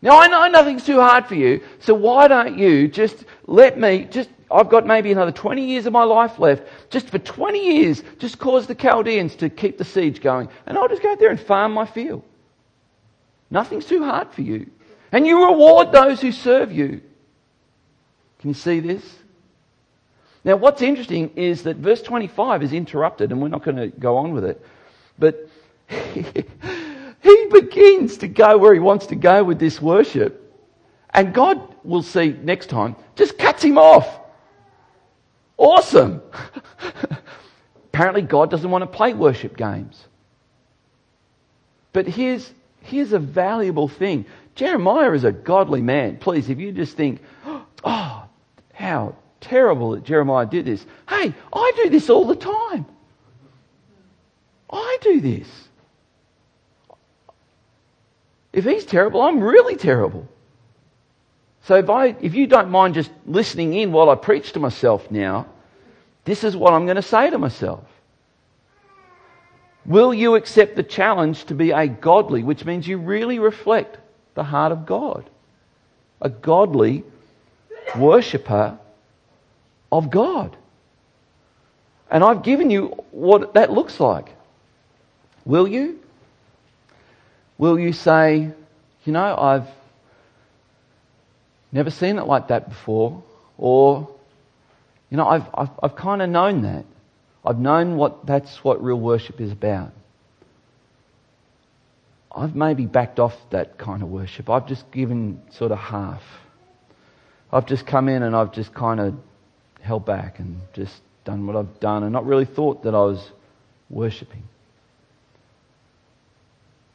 Now 0.00 0.20
I 0.20 0.28
know 0.28 0.46
nothing's 0.48 0.84
too 0.84 1.00
hard 1.00 1.26
for 1.26 1.34
you, 1.34 1.62
so 1.80 1.94
why 1.94 2.28
don't 2.28 2.58
you 2.58 2.88
just 2.88 3.24
let 3.46 3.78
me, 3.78 4.04
just, 4.04 4.28
I've 4.54 4.68
got 4.68 4.86
maybe 4.86 5.10
another 5.10 5.32
20 5.32 5.66
years 5.66 5.86
of 5.86 5.92
my 5.92 6.04
life 6.04 6.38
left, 6.38 6.62
just 6.88 7.08
for 7.08 7.18
20 7.18 7.78
years, 7.78 8.02
just 8.18 8.38
cause 8.38 8.68
the 8.68 8.74
Chaldeans 8.74 9.34
to 9.36 9.50
keep 9.50 9.78
the 9.78 9.84
siege 9.84 10.20
going, 10.20 10.48
and 10.66 10.78
I'll 10.78 10.88
just 10.88 11.02
go 11.02 11.10
out 11.10 11.18
there 11.18 11.30
and 11.30 11.40
farm 11.40 11.72
my 11.72 11.86
field. 11.86 12.22
Nothing's 13.50 13.86
too 13.86 14.04
hard 14.04 14.32
for 14.32 14.42
you. 14.42 14.70
And 15.10 15.26
you 15.26 15.44
reward 15.44 15.92
those 15.92 16.20
who 16.20 16.32
serve 16.32 16.72
you. 16.72 17.00
Can 18.38 18.50
you 18.50 18.54
see 18.54 18.80
this? 18.80 19.02
Now, 20.44 20.56
what's 20.56 20.82
interesting 20.82 21.30
is 21.36 21.62
that 21.64 21.76
verse 21.76 22.02
25 22.02 22.62
is 22.62 22.72
interrupted, 22.72 23.32
and 23.32 23.42
we're 23.42 23.48
not 23.48 23.64
going 23.64 23.76
to 23.76 23.88
go 23.88 24.18
on 24.18 24.32
with 24.32 24.44
it, 24.44 24.64
but 25.18 25.48
he 25.88 27.46
begins 27.50 28.18
to 28.18 28.28
go 28.28 28.56
where 28.58 28.74
he 28.74 28.80
wants 28.80 29.06
to 29.06 29.16
go 29.16 29.42
with 29.42 29.58
this 29.58 29.80
worship, 29.80 30.40
and 31.10 31.32
God, 31.34 31.74
we'll 31.82 32.02
see 32.02 32.36
next 32.42 32.68
time, 32.68 32.94
just 33.16 33.36
cuts 33.36 33.62
him 33.62 33.78
off. 33.78 34.20
Awesome! 35.56 36.22
Apparently, 37.92 38.22
God 38.22 38.50
doesn't 38.50 38.70
want 38.70 38.82
to 38.82 38.86
play 38.86 39.14
worship 39.14 39.56
games. 39.56 40.04
But 41.92 42.08
here's, 42.08 42.52
here's 42.80 43.12
a 43.12 43.20
valuable 43.20 43.86
thing. 43.86 44.26
Jeremiah 44.56 45.12
is 45.12 45.24
a 45.24 45.32
godly 45.32 45.80
man. 45.80 46.16
Please, 46.16 46.50
if 46.50 46.58
you 46.58 46.72
just 46.72 46.96
think, 46.96 47.20
oh, 47.84 48.24
how 48.72 49.14
terrible 49.40 49.92
that 49.92 50.04
Jeremiah 50.04 50.46
did 50.46 50.64
this. 50.64 50.84
Hey, 51.08 51.32
I 51.52 51.72
do 51.76 51.90
this 51.90 52.10
all 52.10 52.24
the 52.26 52.36
time. 52.36 52.86
I 54.70 54.98
do 55.00 55.20
this. 55.20 55.48
If 58.52 58.64
he's 58.64 58.84
terrible, 58.84 59.22
I'm 59.22 59.40
really 59.40 59.76
terrible. 59.76 60.28
So 61.64 61.76
if 61.76 61.88
I, 61.88 62.14
if 62.20 62.34
you 62.34 62.46
don't 62.46 62.70
mind 62.70 62.94
just 62.94 63.10
listening 63.26 63.72
in 63.72 63.90
while 63.90 64.10
I 64.10 64.16
preach 64.16 64.52
to 64.52 64.60
myself 64.60 65.10
now, 65.10 65.46
this 66.24 66.44
is 66.44 66.54
what 66.54 66.74
I'm 66.74 66.84
going 66.84 66.96
to 66.96 67.02
say 67.02 67.30
to 67.30 67.38
myself. 67.38 67.84
Will 69.86 70.12
you 70.12 70.34
accept 70.34 70.76
the 70.76 70.82
challenge 70.82 71.44
to 71.46 71.54
be 71.54 71.70
a 71.70 71.86
godly, 71.86 72.42
which 72.42 72.64
means 72.64 72.86
you 72.86 72.98
really 72.98 73.38
reflect 73.38 73.98
the 74.34 74.44
heart 74.44 74.72
of 74.72 74.84
God? 74.84 75.28
A 76.20 76.28
godly 76.28 77.02
worshipper 77.96 78.78
of 79.90 80.10
God. 80.10 80.56
And 82.10 82.22
I've 82.22 82.42
given 82.42 82.70
you 82.70 82.88
what 83.10 83.54
that 83.54 83.72
looks 83.72 84.00
like. 84.00 84.34
Will 85.44 85.68
you? 85.68 85.98
Will 87.56 87.78
you 87.78 87.92
say, 87.92 88.50
you 89.04 89.12
know, 89.12 89.36
I've 89.36 89.68
never 91.74 91.90
seen 91.90 92.18
it 92.18 92.26
like 92.26 92.48
that 92.48 92.68
before? 92.68 93.22
Or, 93.58 94.08
you 95.10 95.16
know, 95.16 95.26
I've, 95.28 95.46
I've, 95.52 95.70
I've 95.82 95.96
kind 95.96 96.22
of 96.22 96.30
known 96.30 96.62
that. 96.62 96.84
I've 97.44 97.58
known 97.58 97.96
what 97.96 98.24
that's 98.24 98.64
what 98.64 98.82
real 98.82 98.98
worship 98.98 99.40
is 99.40 99.52
about. 99.52 99.92
I've 102.34 102.56
maybe 102.56 102.86
backed 102.86 103.20
off 103.20 103.36
that 103.50 103.78
kind 103.78 104.02
of 104.02 104.08
worship. 104.08 104.48
I've 104.50 104.66
just 104.66 104.90
given 104.90 105.42
sort 105.50 105.70
of 105.70 105.78
half. 105.78 106.22
I've 107.52 107.66
just 107.66 107.86
come 107.86 108.08
in 108.08 108.22
and 108.22 108.34
I've 108.34 108.52
just 108.52 108.74
kind 108.74 108.98
of 108.98 109.14
held 109.80 110.04
back 110.04 110.38
and 110.38 110.60
just 110.72 110.94
done 111.24 111.46
what 111.46 111.54
I've 111.54 111.78
done 111.78 112.02
and 112.02 112.12
not 112.12 112.26
really 112.26 112.46
thought 112.46 112.82
that 112.84 112.94
I 112.94 113.02
was 113.02 113.30
worshipping. 113.90 114.42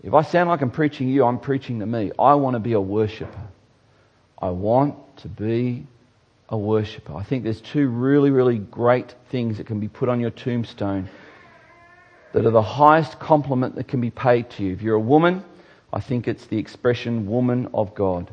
If 0.03 0.13
I 0.13 0.23
sound 0.23 0.49
like 0.49 0.61
I'm 0.61 0.71
preaching 0.71 1.09
you, 1.09 1.25
I'm 1.25 1.39
preaching 1.39 1.79
to 1.79 1.85
me. 1.85 2.11
I 2.17 2.35
want 2.35 2.55
to 2.55 2.59
be 2.59 2.73
a 2.73 2.81
worshipper. 2.81 3.47
I 4.41 4.49
want 4.49 4.95
to 5.17 5.27
be 5.27 5.85
a 6.47 6.57
worshipper. 6.57 7.13
I 7.15 7.23
think 7.23 7.43
there's 7.43 7.61
two 7.61 7.87
really, 7.87 8.31
really 8.31 8.57
great 8.57 9.13
things 9.29 9.57
that 9.57 9.67
can 9.67 9.79
be 9.79 9.87
put 9.87 10.09
on 10.09 10.19
your 10.19 10.31
tombstone 10.31 11.09
that 12.33 12.45
are 12.45 12.51
the 12.51 12.61
highest 12.61 13.19
compliment 13.19 13.75
that 13.75 13.87
can 13.87 14.01
be 14.01 14.11
paid 14.11 14.49
to 14.51 14.63
you. 14.63 14.73
If 14.73 14.81
you're 14.81 14.95
a 14.95 14.99
woman, 14.99 15.43
I 15.91 15.99
think 15.99 16.27
it's 16.27 16.45
the 16.45 16.57
expression 16.57 17.27
woman 17.27 17.69
of 17.73 17.95
God. 17.95 18.31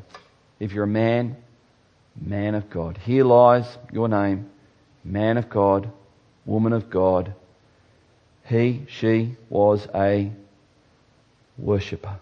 If 0.61 0.73
you're 0.73 0.85
a 0.85 0.89
man, 0.89 1.37
man 2.21 2.55
of 2.55 2.71
God. 2.71 2.99
Here 2.99 3.25
lies 3.25 3.67
your 3.93 4.09
name, 4.09 4.49
man 5.05 5.37
of 5.37 5.49
God, 5.49 5.91
woman 6.45 6.73
of 6.73 6.91
God. 6.91 7.35
He, 8.47 8.87
she 8.89 9.37
was 9.49 9.87
a 9.95 10.31
worshipper 11.59 12.19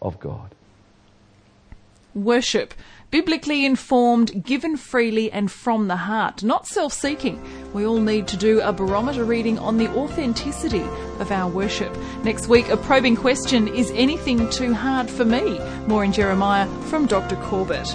of 0.00 0.20
God. 0.20 0.54
Worship 2.14 2.74
biblically 3.10 3.64
informed, 3.64 4.44
given 4.44 4.76
freely 4.76 5.32
and 5.32 5.50
from 5.50 5.88
the 5.88 5.96
heart, 5.96 6.42
not 6.42 6.66
self 6.66 6.92
seeking. 6.92 7.42
We 7.72 7.86
all 7.86 8.00
need 8.00 8.28
to 8.28 8.36
do 8.36 8.60
a 8.60 8.72
barometer 8.72 9.24
reading 9.24 9.58
on 9.58 9.78
the 9.78 9.88
authenticity 9.88 10.84
of 11.18 11.30
our 11.30 11.50
worship. 11.50 11.96
Next 12.22 12.48
week, 12.48 12.68
a 12.68 12.76
probing 12.76 13.16
question 13.16 13.68
Is 13.68 13.90
anything 13.92 14.48
too 14.50 14.74
hard 14.74 15.10
for 15.10 15.24
me? 15.24 15.58
More 15.86 16.04
in 16.04 16.12
Jeremiah 16.12 16.68
from 16.84 17.06
Dr. 17.06 17.36
Corbett. 17.36 17.88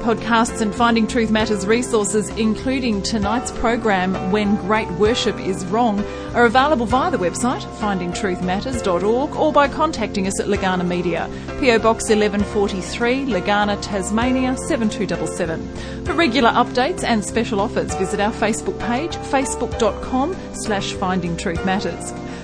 Podcasts 0.00 0.60
and 0.60 0.74
Finding 0.74 1.06
Truth 1.06 1.30
Matters 1.30 1.66
resources, 1.66 2.28
including 2.30 3.02
tonight's 3.02 3.50
program, 3.52 4.30
When 4.30 4.56
Great 4.56 4.90
Worship 4.92 5.38
is 5.38 5.64
Wrong, 5.66 6.04
are 6.34 6.46
available 6.46 6.86
via 6.86 7.10
the 7.10 7.18
website, 7.18 7.62
findingtruthmatters.org, 7.78 9.36
or 9.36 9.52
by 9.52 9.68
contacting 9.68 10.26
us 10.26 10.40
at 10.40 10.46
Legana 10.46 10.86
Media, 10.86 11.28
PO 11.58 11.78
Box 11.78 12.08
1143, 12.08 13.26
Legana, 13.26 13.80
Tasmania 13.82 14.56
7277. 14.56 16.04
For 16.04 16.14
regular 16.14 16.50
updates 16.50 17.04
and 17.04 17.24
special 17.24 17.60
offers, 17.60 17.94
visit 17.96 18.20
our 18.20 18.32
Facebook 18.32 18.78
page, 18.80 19.16
facebook.com 19.16 20.36
slash 20.54 20.92
Finding 20.94 21.36
Truth 21.36 21.64
Matters. 21.64 22.12